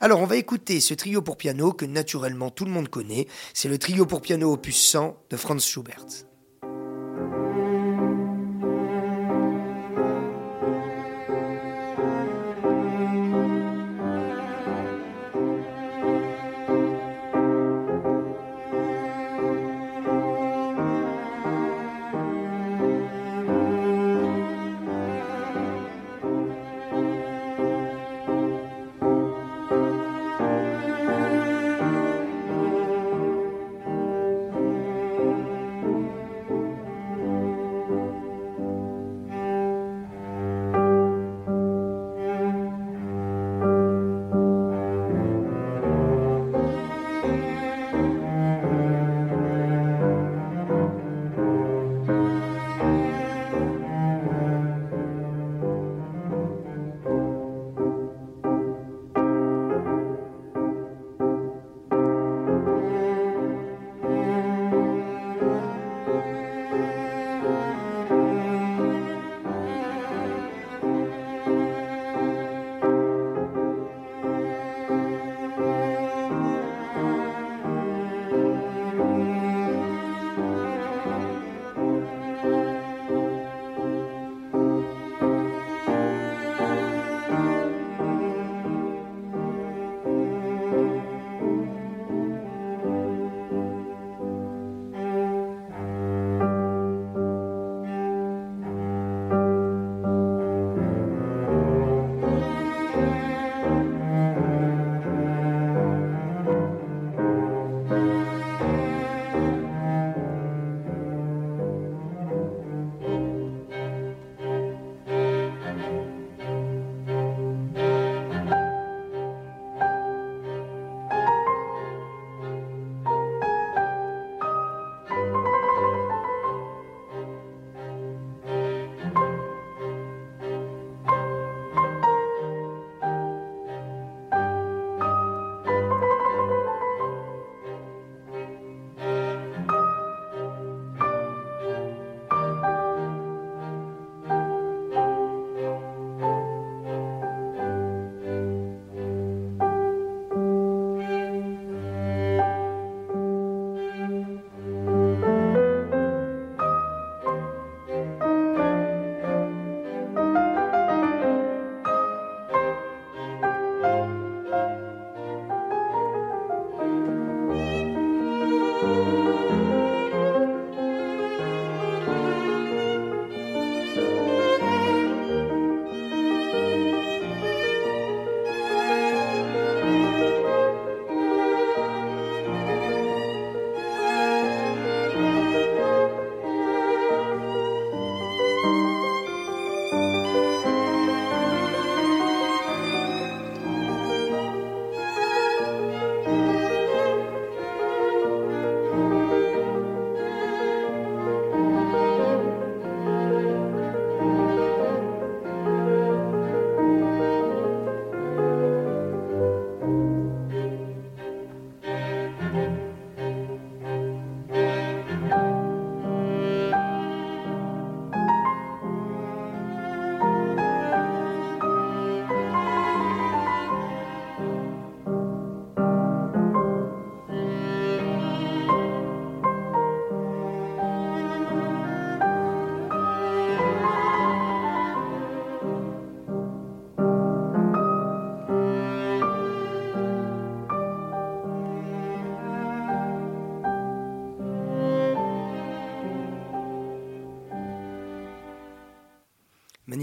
Alors 0.01 0.21
on 0.21 0.27
va 0.27 0.37
écouter 0.37 0.81
ce 0.81 0.95
trio 0.95 1.23
pour 1.23 1.37
piano 1.37 1.73
que 1.73 1.85
naturellement 1.85 2.51
tout 2.51 2.65
le 2.65 2.71
monde 2.71 2.89
connaît. 2.89 3.27
C'est 3.55 3.69
le 3.69 3.79
trio 3.79 4.07
pour 4.07 4.21
piano 4.21 4.53
opus 4.53 4.77
100 4.77 5.17
de 5.31 5.37
Franz 5.37 5.67
Schubert. 5.67 6.32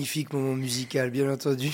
Magnifique 0.10 0.34
moment 0.34 0.56
musical, 0.56 1.12
bien 1.12 1.32
entendu. 1.32 1.70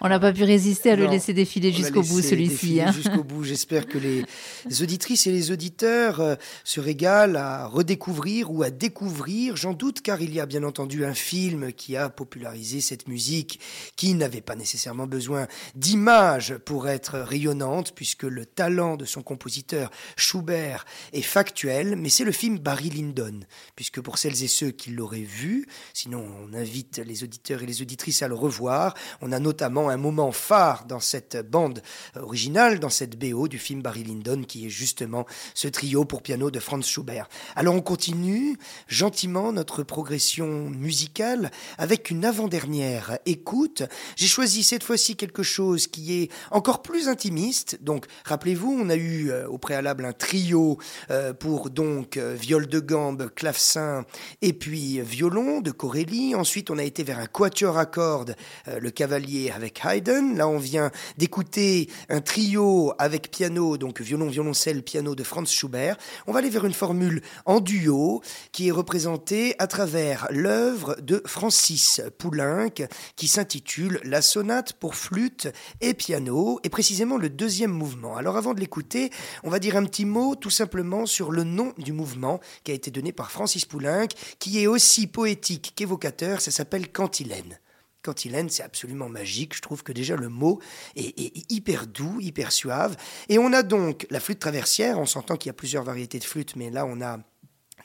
On 0.00 0.08
n'a 0.08 0.20
pas 0.20 0.32
pu 0.32 0.44
résister 0.44 0.92
à 0.92 0.96
le 0.96 1.06
laisser 1.06 1.34
défiler 1.34 1.72
jusqu'au 1.72 2.02
bout, 2.02 2.22
celui-ci. 2.22 2.80
Hein. 2.80 2.92
Jusqu'au 2.92 3.24
bout. 3.24 3.42
J'espère 3.42 3.88
que 3.88 3.98
les 3.98 4.24
auditrices 4.80 5.26
et 5.26 5.32
les 5.32 5.50
auditeurs 5.50 6.20
euh, 6.20 6.34
se 6.64 6.80
régalent 6.80 7.36
à 7.36 7.66
redécouvrir 7.66 8.50
ou 8.50 8.62
à 8.62 8.70
découvrir. 8.70 9.56
J'en 9.56 9.72
doute, 9.72 10.00
car 10.00 10.20
il 10.20 10.34
y 10.34 10.40
a 10.40 10.46
bien 10.46 10.64
entendu 10.64 11.04
un 11.04 11.14
film 11.14 11.72
qui 11.72 11.96
a 11.96 12.08
popularisé 12.08 12.80
cette 12.80 13.08
musique, 13.08 13.60
qui 13.96 14.14
n'avait 14.14 14.40
pas 14.40 14.56
nécessairement 14.56 15.06
besoin 15.06 15.46
d'images 15.74 16.56
pour 16.64 16.88
être 16.88 17.18
rayonnante, 17.18 17.94
puisque 17.94 18.24
le 18.24 18.46
talent 18.46 18.96
de 18.96 19.04
son 19.04 19.22
compositeur 19.22 19.90
Schubert 20.16 20.84
est 21.12 21.22
factuel, 21.22 21.96
mais 21.96 22.08
c'est 22.08 22.24
le 22.24 22.32
film 22.32 22.58
Barry 22.58 22.90
Lyndon, 22.90 23.40
puisque 23.76 24.00
pour 24.00 24.18
celles 24.18 24.42
et 24.42 24.48
ceux 24.48 24.70
qui 24.70 24.90
l'auraient 24.90 25.20
vu, 25.20 25.66
sinon 25.92 26.24
on 26.42 26.54
invite 26.54 26.98
les 26.98 27.24
auditeurs 27.24 27.62
et 27.62 27.66
les 27.66 27.82
auditrices 27.82 28.22
à 28.22 28.28
le 28.28 28.34
revoir, 28.34 28.94
on 29.20 29.32
a 29.32 29.38
notamment 29.38 29.88
un 29.88 29.96
moment 29.96 30.32
phare 30.32 30.84
dans 30.86 31.00
cette 31.00 31.36
bande 31.48 31.82
originale, 32.16 32.78
dans 32.78 32.90
cette 32.90 33.18
BO 33.18 33.48
du 33.48 33.58
film 33.58 33.82
Barry 33.82 34.04
Lyndon, 34.04 34.42
qui 34.42 34.53
est 34.66 34.70
justement 34.70 35.26
ce 35.54 35.68
trio 35.68 36.04
pour 36.04 36.22
piano 36.22 36.50
de 36.50 36.60
Franz 36.60 36.86
Schubert. 36.88 37.28
Alors 37.56 37.74
on 37.74 37.80
continue 37.80 38.56
gentiment 38.88 39.52
notre 39.52 39.82
progression 39.82 40.70
musicale 40.70 41.50
avec 41.78 42.10
une 42.10 42.24
avant-dernière 42.24 43.18
écoute. 43.26 43.82
J'ai 44.16 44.26
choisi 44.26 44.62
cette 44.62 44.84
fois-ci 44.84 45.16
quelque 45.16 45.42
chose 45.42 45.86
qui 45.86 46.22
est 46.22 46.30
encore 46.50 46.82
plus 46.82 47.08
intimiste. 47.08 47.78
Donc 47.82 48.06
rappelez-vous, 48.24 48.78
on 48.80 48.90
a 48.90 48.96
eu 48.96 49.30
euh, 49.30 49.48
au 49.48 49.58
préalable 49.58 50.04
un 50.04 50.12
trio 50.12 50.78
euh, 51.10 51.32
pour 51.32 51.70
donc 51.70 52.16
euh, 52.16 52.34
viol 52.34 52.66
de 52.66 52.80
gambe, 52.80 53.30
clavecin 53.34 54.04
et 54.42 54.52
puis 54.52 55.00
violon 55.00 55.60
de 55.60 55.70
Corelli. 55.70 56.34
Ensuite, 56.34 56.70
on 56.70 56.78
a 56.78 56.84
été 56.84 57.02
vers 57.02 57.18
un 57.18 57.26
quatuor 57.26 57.78
à 57.78 57.86
cordes, 57.86 58.36
le 58.66 58.90
cavalier 58.90 59.50
avec 59.50 59.80
Haydn. 59.84 60.36
Là, 60.36 60.48
on 60.48 60.58
vient 60.58 60.90
d'écouter 61.18 61.88
un 62.08 62.20
trio 62.20 62.92
avec 62.98 63.30
piano, 63.30 63.76
donc 63.76 64.00
violon, 64.00 64.28
violoncelle, 64.44 64.82
piano 64.82 65.14
de 65.14 65.22
Franz 65.22 65.50
Schubert. 65.50 65.96
On 66.26 66.32
va 66.32 66.40
aller 66.40 66.50
vers 66.50 66.66
une 66.66 66.74
formule 66.74 67.22
en 67.46 67.60
duo 67.60 68.20
qui 68.52 68.68
est 68.68 68.72
représentée 68.72 69.54
à 69.58 69.66
travers 69.66 70.26
l'œuvre 70.30 70.96
de 71.00 71.22
Francis 71.24 72.02
Poulenc 72.18 72.86
qui 73.16 73.26
s'intitule 73.26 74.00
La 74.04 74.20
sonate 74.20 74.74
pour 74.74 74.96
flûte 74.96 75.48
et 75.80 75.94
piano 75.94 76.60
et 76.62 76.68
précisément 76.68 77.16
le 77.16 77.30
deuxième 77.30 77.70
mouvement. 77.70 78.18
Alors 78.18 78.36
avant 78.36 78.52
de 78.52 78.60
l'écouter, 78.60 79.08
on 79.44 79.50
va 79.50 79.58
dire 79.58 79.76
un 79.76 79.84
petit 79.86 80.04
mot 80.04 80.34
tout 80.34 80.50
simplement 80.50 81.06
sur 81.06 81.32
le 81.32 81.44
nom 81.44 81.72
du 81.78 81.92
mouvement 81.92 82.38
qui 82.64 82.72
a 82.72 82.74
été 82.74 82.90
donné 82.90 83.12
par 83.12 83.30
Francis 83.30 83.64
Poulenc 83.64 84.08
qui 84.38 84.62
est 84.62 84.66
aussi 84.66 85.06
poétique 85.06 85.72
qu'évocateur, 85.74 86.42
ça 86.42 86.50
s'appelle 86.50 86.92
cantilène. 86.92 87.58
Cantilène, 88.04 88.50
c'est 88.50 88.62
absolument 88.62 89.08
magique. 89.08 89.56
Je 89.56 89.62
trouve 89.62 89.82
que 89.82 89.92
déjà 89.92 90.16
le 90.16 90.28
mot 90.28 90.60
est, 90.94 91.50
hyper 91.50 91.86
doux, 91.86 92.20
hyper 92.20 92.52
suave. 92.52 92.96
Et 93.28 93.38
on 93.38 93.52
a 93.52 93.62
donc 93.62 94.06
la 94.10 94.20
flûte 94.20 94.38
traversière. 94.38 94.98
On 94.98 95.06
s'entend 95.06 95.36
qu'il 95.36 95.48
y 95.48 95.50
a 95.50 95.54
plusieurs 95.54 95.84
variétés 95.84 96.18
de 96.18 96.24
flûtes, 96.24 96.54
mais 96.56 96.70
là 96.70 96.86
on 96.86 97.00
a 97.00 97.18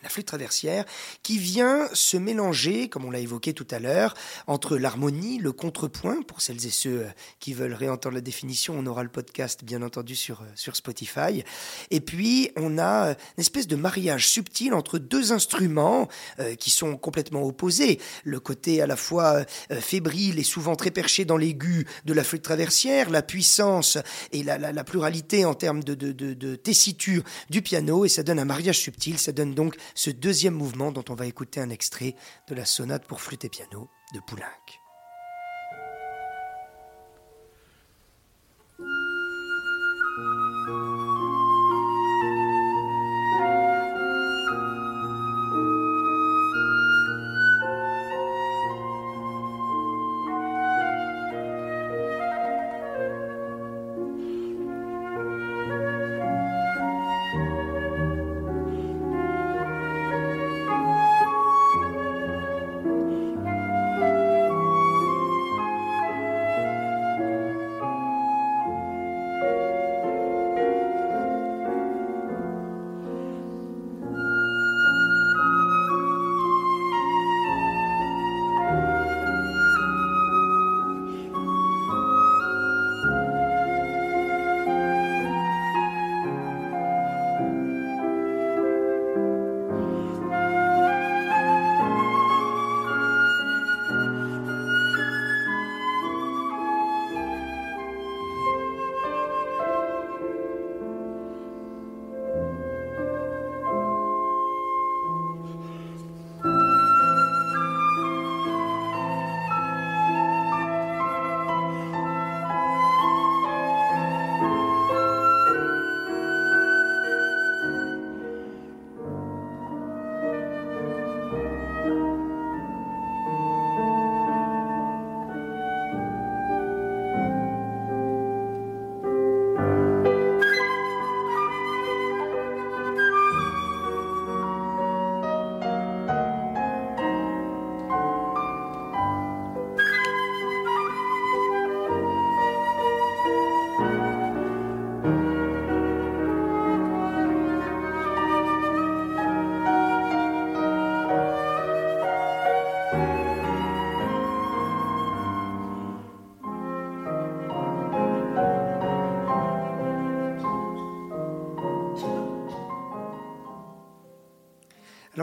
la 0.01 0.09
flûte 0.09 0.27
traversière, 0.27 0.85
qui 1.23 1.37
vient 1.37 1.87
se 1.93 2.15
mélanger, 2.15 2.87
comme 2.87 3.03
on 3.03 3.11
l'a 3.11 3.19
évoqué 3.19 3.53
tout 3.53 3.67
à 3.69 3.79
l'heure, 3.79 4.13
entre 4.47 4.77
l'harmonie, 4.77 5.39
le 5.39 5.51
contrepoint, 5.51 6.21
pour 6.21 6.41
celles 6.41 6.65
et 6.65 6.69
ceux 6.69 7.01
euh, 7.01 7.07
qui 7.39 7.53
veulent 7.53 7.73
réentendre 7.73 8.15
la 8.15 8.21
définition, 8.21 8.75
on 8.77 8.85
aura 8.85 9.03
le 9.03 9.09
podcast 9.09 9.63
bien 9.63 9.81
entendu 9.81 10.15
sur, 10.15 10.41
euh, 10.41 10.45
sur 10.55 10.75
Spotify, 10.77 11.43
et 11.91 11.99
puis 11.99 12.51
on 12.55 12.77
a 12.77 13.09
euh, 13.09 13.13
une 13.37 13.41
espèce 13.41 13.67
de 13.67 13.75
mariage 13.75 14.29
subtil 14.29 14.73
entre 14.73 14.99
deux 14.99 15.31
instruments 15.31 16.07
qui 16.59 16.69
sont 16.69 16.97
complètement 16.97 17.43
opposés, 17.43 17.99
le 18.23 18.39
côté 18.39 18.81
à 18.81 18.87
la 18.87 18.95
fois 18.95 19.45
fébrile 19.79 20.39
et 20.39 20.43
souvent 20.43 20.75
très 20.75 20.91
perché 20.91 21.25
dans 21.25 21.37
l'aigu 21.37 21.85
de 22.05 22.13
la 22.13 22.23
flûte 22.23 22.41
traversière, 22.41 23.09
la 23.09 23.21
puissance 23.21 23.97
et 24.31 24.43
la, 24.43 24.83
pluralité 24.83 25.45
en 25.45 25.53
termes 25.53 25.83
de 25.83 26.55
tessiture 26.55 27.23
du 27.49 27.61
piano, 27.61 28.05
et 28.05 28.09
ça 28.09 28.23
donne 28.23 28.39
un 28.39 28.45
mariage 28.45 28.79
subtil, 28.79 29.17
ça 29.17 29.31
donne 29.31 29.53
donc 29.53 29.75
ce 29.95 30.09
deuxième 30.09 30.53
mouvement 30.55 30.91
dont 30.91 31.05
on 31.09 31.15
va 31.15 31.25
écouter 31.25 31.59
un 31.59 31.69
extrait 31.69 32.15
de 32.47 32.55
la 32.55 32.65
sonate 32.65 33.05
pour 33.05 33.21
flûte 33.21 33.45
et 33.45 33.49
piano 33.49 33.89
de 34.13 34.19
Poulenc. 34.19 34.45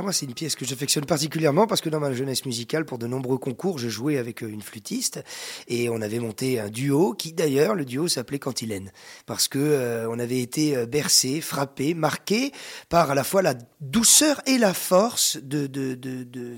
Moi, 0.03 0.13
c'est 0.13 0.27
une 0.27 0.35
pièce 0.35 0.57
que 0.57 0.65
j'affectionne 0.65 1.05
particulièrement 1.07 1.67
parce 1.67 1.81
que 1.81 1.89
dans 1.89 2.01
ma 2.01 2.13
jeunesse 2.13 2.45
musicale, 2.45 2.85
pour 2.85 2.99
de 2.99 3.07
nombreux 3.07 3.39
concours, 3.39 3.79
je 3.79 3.89
jouais 3.89 4.19
avec 4.19 4.43
euh, 4.43 4.49
une 4.49 4.63
flûtiste 4.63 5.23
et 5.69 5.89
on 5.89 6.01
avait 6.01 6.19
monté 6.19 6.61
un 6.61 6.69
duo 6.69 7.15
qui, 7.15 7.33
d'ailleurs, 7.33 7.75
le 7.75 7.85
duo 7.85 8.09
s'appelait 8.09 8.39
Cantilène 8.39 8.91
parce 9.27 9.49
que 9.49 9.59
euh, 9.59 10.09
on 10.11 10.19
avait 10.19 10.41
été 10.41 10.77
euh, 10.77 10.87
bercé, 10.87 11.41
frappé, 11.41 11.95
marqué 11.95 12.53
par 12.89 13.11
à 13.11 13.15
la 13.15 13.25
fois 13.25 13.43
la 13.43 13.55
douceur 13.81 14.43
et 14.47 14.59
la 14.59 14.75
force 14.75 15.39
de 15.43 15.67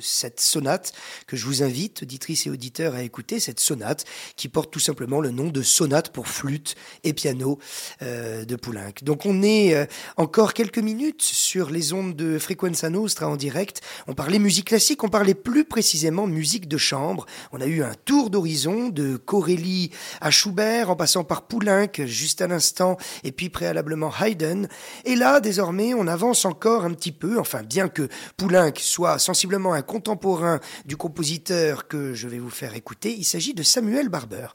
cette 0.01 0.41
sonate 0.41 0.93
que 1.27 1.37
je 1.37 1.45
vous 1.45 1.63
invite, 1.63 2.03
auditrices 2.03 2.47
et 2.47 2.51
auditeurs, 2.51 2.95
à 2.95 3.03
écouter 3.03 3.41
cette 3.41 3.61
sonate 3.61 4.05
qui 4.37 4.49
porte 4.49 4.71
tout 4.73 4.81
simplement 4.81 5.21
le 5.21 5.31
nom 5.31 5.49
de 5.49 5.63
sonate 5.63 6.11
pour 6.11 6.29
flûte 6.29 6.75
et 7.05 7.13
piano 7.13 7.59
de 8.01 8.57
Poulenc. 8.57 8.93
Donc 9.03 9.27
on 9.27 9.43
est 9.43 9.89
encore 10.17 10.55
quelques 10.55 10.79
minutes 10.79 11.23
sur 11.23 11.71
les 11.71 11.93
ondes 11.93 12.17
de 12.17 12.39
Frequenza 12.39 12.91
Nostra 12.91 13.28
en 13.29 13.37
direct. 13.37 13.81
On 14.07 14.15
parlait 14.15 14.39
musique 14.39 14.69
classique, 14.69 15.05
on 15.05 15.09
parlait 15.09 15.35
plus 15.35 15.65
précisément 15.65 16.27
musique 16.27 16.69
de 16.69 16.77
chambre. 16.77 17.27
On 17.53 17.61
a 17.61 17.67
eu 17.67 17.83
un 17.83 17.93
tour 18.05 18.31
d'horizon 18.31 18.89
de 18.89 19.17
Corelli 19.17 19.91
à 20.21 20.31
Schubert, 20.31 20.91
en 20.91 20.97
passant 20.97 21.25
par 21.25 21.43
Poulenc 21.43 22.07
juste 22.07 22.43
à 22.43 22.47
l'instant, 22.47 22.97
et 23.25 23.33
puis 23.33 23.49
préalablement 23.49 24.13
Haydn. 24.21 24.67
Et 25.05 25.17
là, 25.17 25.41
désormais, 25.41 25.95
on 25.95 26.07
avance 26.07 26.45
encore 26.45 26.85
un 26.85 26.95
petit 26.95 27.13
peu, 27.13 27.39
enfin 27.39 27.63
bien 27.63 27.89
que 27.89 28.09
Poulenc 28.37 28.73
soit 28.77 29.19
sensiblement 29.19 29.73
un 29.73 29.83
contemporain 29.83 30.61
du 30.85 30.97
compositeur 30.97 31.89
que 31.89 32.15
je 32.15 32.29
vais 32.29 32.39
vous 32.39 32.51
faire 32.51 32.75
écouter, 32.75 33.15
il 33.17 33.25
s'agit 33.25 33.55
de 33.55 33.63
Samuel 33.63 34.09
Barber. 34.09 34.49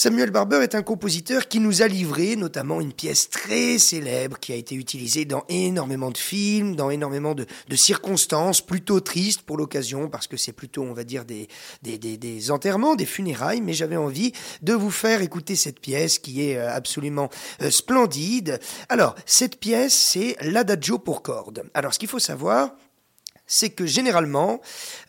Samuel 0.00 0.30
Barber 0.30 0.60
est 0.62 0.76
un 0.76 0.84
compositeur 0.84 1.48
qui 1.48 1.58
nous 1.58 1.82
a 1.82 1.88
livré 1.88 2.36
notamment 2.36 2.80
une 2.80 2.92
pièce 2.92 3.30
très 3.30 3.80
célèbre 3.80 4.38
qui 4.38 4.52
a 4.52 4.54
été 4.54 4.76
utilisée 4.76 5.24
dans 5.24 5.42
énormément 5.48 6.12
de 6.12 6.16
films, 6.16 6.76
dans 6.76 6.90
énormément 6.90 7.34
de, 7.34 7.46
circonstances 7.74 8.60
plutôt 8.60 9.00
tristes 9.00 9.42
pour 9.42 9.56
l'occasion 9.56 10.08
parce 10.08 10.28
que 10.28 10.36
c'est 10.36 10.52
plutôt, 10.52 10.84
on 10.84 10.92
va 10.92 11.02
dire, 11.02 11.24
des, 11.24 11.48
des, 11.82 11.98
des, 11.98 12.50
enterrements, 12.52 12.94
des 12.94 13.06
funérailles, 13.06 13.60
mais 13.60 13.72
j'avais 13.72 13.96
envie 13.96 14.30
de 14.62 14.72
vous 14.72 14.92
faire 14.92 15.20
écouter 15.20 15.56
cette 15.56 15.80
pièce 15.80 16.20
qui 16.20 16.48
est 16.48 16.58
euh, 16.58 16.72
absolument 16.72 17.28
euh, 17.62 17.72
splendide. 17.72 18.60
Alors, 18.88 19.16
cette 19.26 19.58
pièce, 19.58 19.94
c'est 19.94 20.36
l'Adagio 20.42 21.00
pour 21.00 21.22
cordes. 21.22 21.64
Alors, 21.74 21.92
ce 21.92 21.98
qu'il 21.98 22.08
faut 22.08 22.20
savoir, 22.20 22.70
c'est 23.48 23.70
que 23.70 23.86
généralement, 23.86 24.60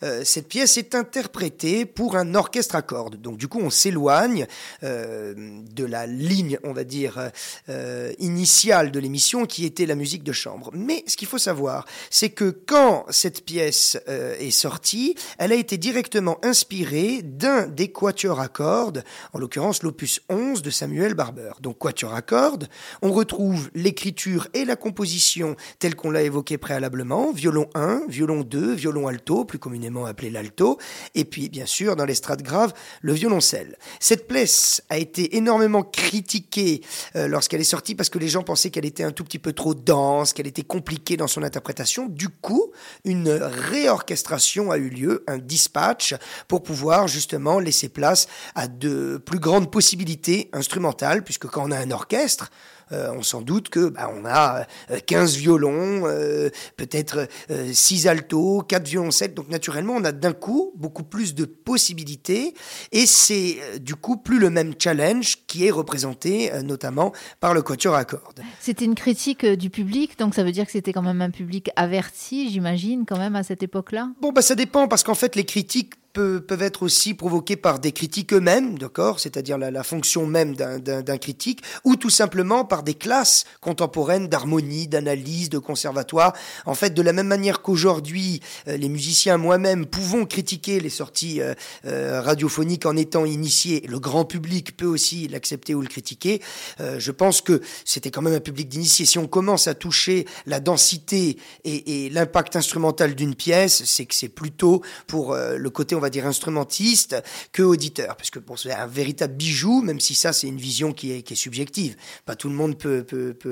euh, 0.02 0.22
cette 0.24 0.48
pièce 0.48 0.78
est 0.78 0.94
interprétée 0.94 1.84
pour 1.84 2.16
un 2.16 2.34
orchestre 2.34 2.74
à 2.74 2.82
cordes. 2.82 3.20
Donc 3.20 3.36
du 3.36 3.46
coup, 3.46 3.60
on 3.60 3.70
s'éloigne 3.70 4.46
euh, 4.82 5.34
de 5.70 5.84
la 5.84 6.06
ligne, 6.06 6.58
on 6.64 6.72
va 6.72 6.84
dire, 6.84 7.30
euh, 7.68 8.12
initiale 8.18 8.90
de 8.90 8.98
l'émission, 8.98 9.44
qui 9.44 9.66
était 9.66 9.86
la 9.86 9.94
musique 9.94 10.24
de 10.24 10.32
chambre. 10.32 10.70
Mais 10.72 11.04
ce 11.06 11.16
qu'il 11.16 11.28
faut 11.28 11.38
savoir, 11.38 11.84
c'est 12.08 12.30
que 12.30 12.50
quand 12.50 13.04
cette 13.10 13.44
pièce 13.44 13.98
est 14.06 14.50
sortie, 14.50 15.14
elle 15.38 15.52
a 15.52 15.56
été 15.56 15.76
directement 15.76 16.38
inspirée 16.42 17.20
d'un 17.22 17.66
des 17.66 17.92
quatuors 17.92 18.40
à 18.40 18.48
cordes, 18.48 19.04
en 19.34 19.38
l'occurrence 19.38 19.82
l'opus 19.82 20.20
11 20.30 20.62
de 20.62 20.70
Samuel 20.70 21.12
Barber. 21.12 21.52
Donc 21.60 21.78
quatuor 21.78 22.14
à 22.14 22.22
cordes, 22.22 22.68
on 23.02 23.12
retrouve 23.12 23.70
l'écriture 23.74 24.48
et 24.54 24.64
la 24.64 24.76
composition 24.76 25.56
telle 25.78 25.94
qu'on 25.94 26.10
l'a 26.10 26.22
évoqué 26.22 26.56
préalablement, 26.56 27.32
violon 27.32 27.68
1, 27.74 28.04
violon 28.08 28.29
violon 28.30 28.44
2, 28.44 28.74
violon 28.74 29.08
alto, 29.08 29.44
plus 29.44 29.58
communément 29.58 30.04
appelé 30.04 30.30
l'alto, 30.30 30.78
et 31.14 31.24
puis 31.24 31.48
bien 31.48 31.66
sûr 31.66 31.96
dans 31.96 32.04
les 32.04 32.14
strates 32.14 32.42
graves, 32.42 32.72
le 33.02 33.12
violoncelle. 33.12 33.76
Cette 33.98 34.28
pièce 34.28 34.82
a 34.88 34.98
été 34.98 35.36
énormément 35.36 35.82
critiquée 35.82 36.82
euh, 37.16 37.26
lorsqu'elle 37.26 37.60
est 37.60 37.64
sortie 37.64 37.94
parce 37.94 38.08
que 38.08 38.18
les 38.18 38.28
gens 38.28 38.42
pensaient 38.42 38.70
qu'elle 38.70 38.86
était 38.86 39.02
un 39.02 39.10
tout 39.10 39.24
petit 39.24 39.38
peu 39.38 39.52
trop 39.52 39.74
dense, 39.74 40.32
qu'elle 40.32 40.46
était 40.46 40.62
compliquée 40.62 41.16
dans 41.16 41.26
son 41.26 41.42
interprétation. 41.42 42.06
Du 42.06 42.28
coup, 42.28 42.70
une 43.04 43.30
réorchestration 43.30 44.70
a 44.70 44.76
eu 44.76 44.88
lieu, 44.88 45.24
un 45.26 45.38
dispatch 45.38 46.14
pour 46.46 46.62
pouvoir 46.62 47.08
justement 47.08 47.58
laisser 47.58 47.88
place 47.88 48.28
à 48.54 48.68
de 48.68 49.20
plus 49.24 49.40
grandes 49.40 49.70
possibilités 49.70 50.50
instrumentales, 50.52 51.24
puisque 51.24 51.46
quand 51.46 51.66
on 51.66 51.72
a 51.72 51.78
un 51.78 51.90
orchestre, 51.90 52.50
on 52.90 53.22
s'en 53.22 53.42
doute 53.42 53.68
que 53.68 53.88
bah, 53.88 54.10
on 54.14 54.24
a 54.24 54.66
15 55.06 55.34
euh, 55.34 55.38
violons, 55.38 56.02
euh, 56.06 56.50
peut-être 56.76 57.28
6 57.48 58.08
altos, 58.08 58.62
4 58.62 58.86
violoncelles. 58.86 59.34
Donc 59.34 59.48
naturellement, 59.48 59.94
on 59.96 60.04
a 60.04 60.12
d'un 60.12 60.32
coup 60.32 60.72
beaucoup 60.76 61.04
plus 61.04 61.34
de 61.34 61.44
possibilités 61.44 62.54
et 62.92 63.06
c'est 63.06 63.58
du 63.80 63.94
coup 63.94 64.16
plus 64.16 64.38
le 64.38 64.50
même 64.50 64.74
challenge 64.78 65.38
qui 65.46 65.66
est 65.66 65.70
représenté 65.70 66.50
notamment 66.62 67.12
par 67.40 67.54
le 67.54 67.62
quatuor 67.62 67.94
à 67.94 68.04
cordes. 68.04 68.40
C'était 68.60 68.84
une 68.84 68.94
critique 68.94 69.44
du 69.46 69.70
public, 69.70 70.18
donc 70.18 70.34
ça 70.34 70.44
veut 70.44 70.52
dire 70.52 70.66
que 70.66 70.72
c'était 70.72 70.92
quand 70.92 71.02
même 71.02 71.22
un 71.22 71.30
public 71.30 71.70
averti, 71.76 72.50
j'imagine, 72.50 73.04
quand 73.06 73.18
même 73.18 73.36
à 73.36 73.42
cette 73.42 73.62
époque-là? 73.62 74.10
Bon, 74.20 74.32
bah 74.32 74.42
ça 74.42 74.54
dépend 74.54 74.88
parce 74.88 75.02
qu'en 75.02 75.14
fait, 75.14 75.36
les 75.36 75.44
critiques 75.44 75.94
peuvent 76.12 76.62
être 76.62 76.82
aussi 76.82 77.14
provoqués 77.14 77.56
par 77.56 77.78
des 77.78 77.92
critiques 77.92 78.32
eux-mêmes, 78.32 78.78
d'accord, 78.78 79.20
c'est-à-dire 79.20 79.58
la, 79.58 79.82
fonction 79.82 80.26
même 80.26 80.54
d'un 80.54 81.18
critique, 81.18 81.62
ou 81.84 81.96
tout 81.96 82.10
simplement 82.10 82.64
par 82.64 82.82
des 82.82 82.94
classes 82.94 83.44
contemporaines 83.60 84.28
d'harmonie, 84.28 84.88
d'analyse, 84.88 85.50
de 85.50 85.58
conservatoire. 85.58 86.32
En 86.66 86.74
fait, 86.74 86.90
de 86.90 87.02
la 87.02 87.12
même 87.12 87.28
manière 87.28 87.62
qu'aujourd'hui, 87.62 88.40
euh, 88.68 88.76
les 88.76 88.88
musiciens, 88.88 89.36
moi-même, 89.36 89.86
pouvons 89.86 90.26
critiquer 90.26 90.80
les 90.80 90.90
sorties 90.90 91.40
euh, 91.40 91.54
euh, 91.86 92.20
radiophoniques 92.20 92.86
en 92.86 92.96
étant 92.96 93.24
initiés, 93.24 93.84
le 93.88 94.00
grand 94.00 94.24
public 94.24 94.76
peut 94.76 94.86
aussi 94.86 95.28
l'accepter 95.28 95.74
ou 95.74 95.80
le 95.80 95.88
critiquer. 95.88 96.40
je 96.78 97.10
pense 97.10 97.40
que 97.40 97.60
c'était 97.84 98.10
quand 98.10 98.22
même 98.22 98.34
un 98.34 98.40
public 98.40 98.68
d'initiés. 98.68 99.06
Si 99.06 99.18
on 99.18 99.26
commence 99.26 99.68
à 99.68 99.74
toucher 99.74 100.26
la 100.46 100.60
densité 100.60 101.36
et, 101.64 102.06
et 102.06 102.10
l'impact 102.10 102.56
instrumental 102.56 103.14
d'une 103.14 103.34
pièce, 103.34 103.84
c'est 103.84 104.06
que 104.06 104.14
c'est 104.14 104.28
plutôt 104.28 104.82
pour 105.06 105.34
le 105.34 105.70
côté 105.70 105.94
on 106.00 106.02
va 106.02 106.10
dire, 106.10 106.26
instrumentiste 106.26 107.22
que 107.52 107.62
auditeur. 107.62 108.16
Parce 108.16 108.30
que 108.30 108.38
bon, 108.38 108.56
c'est 108.56 108.72
un 108.72 108.86
véritable 108.86 109.34
bijou, 109.34 109.82
même 109.82 110.00
si 110.00 110.14
ça, 110.14 110.32
c'est 110.32 110.46
une 110.46 110.56
vision 110.56 110.94
qui 110.94 111.12
est, 111.12 111.34
subjective. 111.34 111.96
Pas 112.24 112.34
tout 112.34 112.48
le 112.48 112.54
monde 112.54 112.76
peut, 112.78 113.04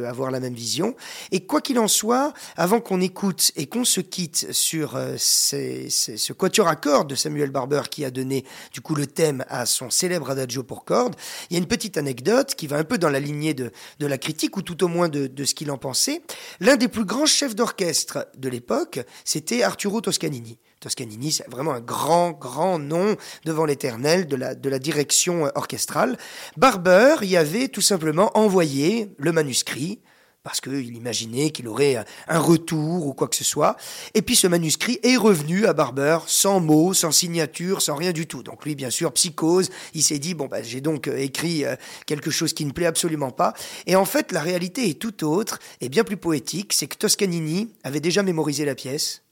avoir 0.07 0.31
la 0.31 0.41
même 0.41 0.55
vision. 0.55 0.97
Et 1.31 1.45
quoi 1.45 1.61
qu'il 1.61 1.79
en 1.79 1.89
soit, 1.89 2.33
avant 2.57 2.81
qu'on 2.81 3.03
écoute 3.03 3.53
et 3.55 3.67
qu'on 3.67 3.85
se 3.85 4.01
quitte 4.01 4.53
sur 4.53 4.97
euh, 4.97 5.17
ce 5.19 6.33
quatuor 6.33 6.69
à 6.69 6.77
cordes 6.77 7.11
de 7.11 7.15
Samuel 7.15 7.51
Barber 7.51 7.83
qui 7.91 8.05
a 8.07 8.11
donné, 8.11 8.45
du 8.73 8.81
coup, 8.81 8.95
le 8.95 9.07
thème 9.07 9.45
à 9.49 9.67
son 9.67 9.91
célèbre 9.91 10.31
adagio 10.31 10.63
pour 10.63 10.85
cordes, 10.85 11.17
il 11.51 11.55
y 11.55 11.57
a 11.57 11.61
une 11.61 11.69
petite 11.69 11.99
anecdote 11.99 12.55
qui 12.55 12.67
va 12.67 12.79
un 12.79 12.85
peu 12.85 12.97
dans 12.97 13.11
la 13.11 13.21
lignée 13.21 13.53
de, 13.53 13.71
la 14.01 14.19
critique, 14.19 14.57
ou 14.57 14.63
tout 14.63 14.83
au 14.83 14.89
moins 14.89 15.11
de 15.11 15.45
ce 15.45 15.55
qu'il 15.55 15.71
en 15.71 15.77
pensait. 15.77 16.23
L'un 16.61 16.77
des 16.77 16.89
plus 16.89 17.05
grands 17.05 17.27
chefs 17.27 17.55
d'orchestre 17.55 18.27
de 18.37 18.49
l'époque, 18.49 19.01
c'était 19.25 19.63
Arturo 19.63 20.01
Toscanini. 20.01 20.59
Toscanini, 20.81 21.33
c'est 21.33 21.49
vraiment 21.51 21.73
un 21.73 21.81
grand, 21.81 22.31
grand 22.31 22.79
nom 22.79 23.17
devant 23.45 23.64
l'éternel 23.64 24.29
de 24.29 24.37
la, 24.37 24.79
direction 24.79 25.47
euh, 25.47 25.51
orchestrale. 25.57 26.17
Barber 26.57 27.17
y 27.23 27.37
avait 27.37 27.69
tout 27.69 27.81
simplement 27.81 28.31
envoyé 28.38 29.11
le 29.19 29.33
manuscrit, 29.33 30.01
parce 30.45 30.61
qu'il 30.61 30.97
imaginait 30.97 31.51
qu'il 31.51 31.69
aurait 31.69 32.03
un 32.29 32.38
retour 32.38 33.07
ou 33.07 33.12
quoi 33.12 33.29
que 33.29 33.37
ce 33.37 33.45
soit. 33.45 33.77
Et 34.14 34.23
puis 34.23 34.37
ce 34.37 34.47
manuscrit 34.47 34.99
est 35.03 35.17
revenu 35.17 35.67
à 35.67 35.73
Barber 35.73 36.21
sans 36.27 36.61
mots, 36.61 36.95
sans 36.95 37.11
signature, 37.11 37.83
sans 37.83 37.97
rien 37.97 38.12
du 38.12 38.27
tout. 38.27 38.43
Donc 38.43 38.64
lui, 38.64 38.75
bien 38.75 38.88
sûr, 38.88 39.12
psychose, 39.12 39.69
il 39.95 40.03
s'est 40.03 40.19
dit, 40.19 40.35
bon, 40.35 40.47
bah, 40.47 40.62
j'ai 40.62 40.81
donc 40.81 41.09
euh, 41.09 41.19
écrit 41.19 41.64
euh, 41.64 41.77
quelque 42.07 42.31
chose 42.31 42.53
qui 42.53 42.64
ne 42.64 42.71
plaît 42.71 42.87
absolument 42.87 43.31
pas. 43.31 43.53
Et 43.87 43.97
en 43.97 44.05
fait, 44.05 44.33
la 44.33 44.41
réalité 44.41 44.88
est 44.88 44.99
tout 44.99 45.25
autre 45.25 45.59
et 45.81 45.88
bien 45.88 46.05
plus 46.05 46.17
poétique, 46.17 46.73
c'est 46.73 46.87
que 46.87 46.97
Toscanini 46.97 47.69
avait 47.83 48.01
déjà 48.01 48.23
mémorisé 48.23 48.64
la 48.64 48.75
pièce, 48.75 49.25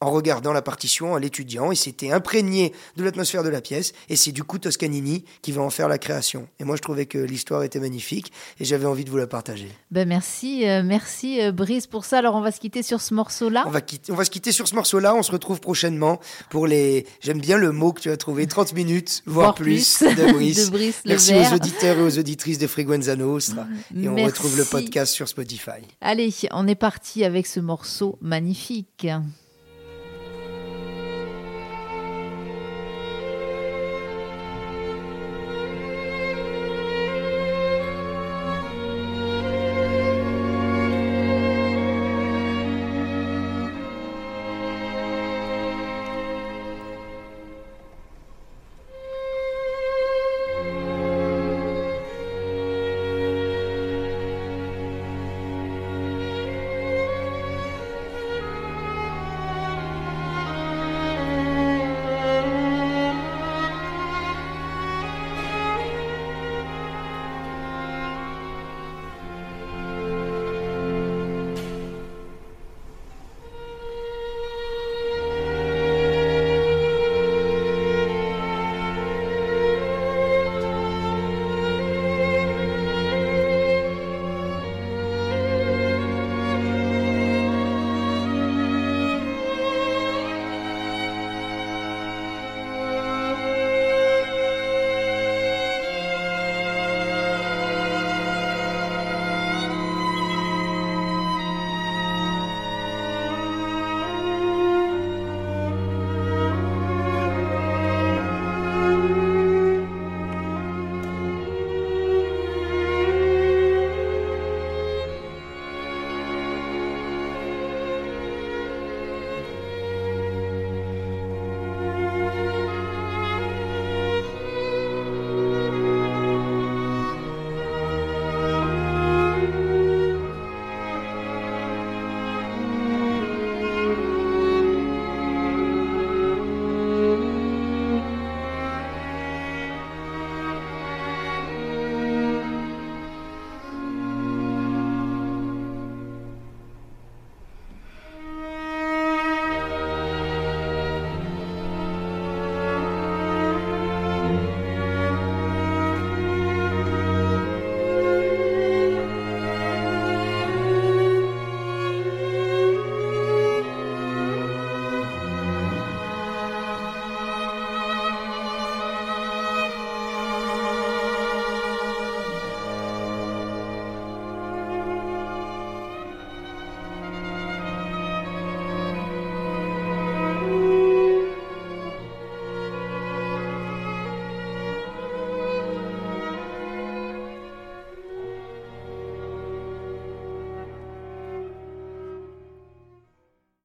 en 0.00 0.10
regardant 0.10 0.52
la 0.52 0.62
partition, 0.62 1.12
en 1.12 1.16
l'étudiant, 1.18 1.70
et 1.70 1.74
s'était 1.74 2.10
imprégné 2.10 2.72
de 2.96 3.04
l'atmosphère 3.04 3.42
de 3.42 3.50
la 3.50 3.60
pièce, 3.60 3.92
et 4.08 4.16
c'est 4.16 4.32
du 4.32 4.42
coup 4.44 4.58
Toscanini 4.58 5.24
qui 5.42 5.52
va 5.52 5.62
en 5.62 5.70
faire 5.70 5.88
la 5.88 5.98
création. 5.98 6.48
Et 6.58 6.64
moi, 6.64 6.76
je 6.76 6.82
trouvais 6.82 7.06
que 7.06 7.18
l'histoire 7.18 7.62
était 7.62 7.80
magnifique, 7.80 8.32
et 8.58 8.64
j'avais 8.64 8.86
envie 8.86 9.04
de 9.04 9.10
vous 9.10 9.18
la 9.18 9.26
partager. 9.26 9.68
Ben 9.90 10.08
merci, 10.08 10.66
euh, 10.66 10.82
merci 10.82 11.42
euh, 11.42 11.52
Brice 11.52 11.86
pour 11.86 12.04
ça. 12.06 12.18
Alors, 12.18 12.34
on 12.34 12.40
va 12.40 12.50
se 12.50 12.60
quitter 12.60 12.82
sur 12.82 13.00
ce 13.00 13.12
morceau-là. 13.12 13.64
On 13.66 13.70
va, 13.70 13.82
quitter, 13.82 14.10
on 14.10 14.16
va 14.16 14.24
se 14.24 14.30
quitter 14.30 14.52
sur 14.52 14.66
ce 14.66 14.74
morceau-là. 14.74 15.14
On 15.14 15.22
se 15.22 15.32
retrouve 15.32 15.60
prochainement 15.60 16.18
pour 16.48 16.66
les. 16.66 17.06
J'aime 17.20 17.40
bien 17.40 17.58
le 17.58 17.70
mot 17.70 17.92
que 17.92 18.00
tu 18.00 18.10
as 18.10 18.16
trouvé, 18.16 18.46
30 18.46 18.72
minutes, 18.72 19.22
voire, 19.26 19.54
plus, 19.54 20.02
de 20.02 20.32
Brice. 20.32 20.70
merci 21.04 21.34
aux 21.34 21.54
auditeurs 21.54 21.98
et 21.98 22.02
aux 22.02 22.18
auditrices 22.18 22.58
de 22.58 22.66
Freguenza 22.66 23.16
Nostra. 23.16 23.66
Et 23.94 24.08
on 24.08 24.16
retrouve 24.16 24.56
le 24.56 24.64
podcast 24.64 25.12
sur 25.12 25.28
Spotify. 25.28 25.82
Allez, 26.00 26.32
on 26.52 26.66
est 26.66 26.74
parti 26.74 27.24
avec 27.24 27.46
ce 27.46 27.60
morceau 27.60 28.18
magnifique. 28.22 29.06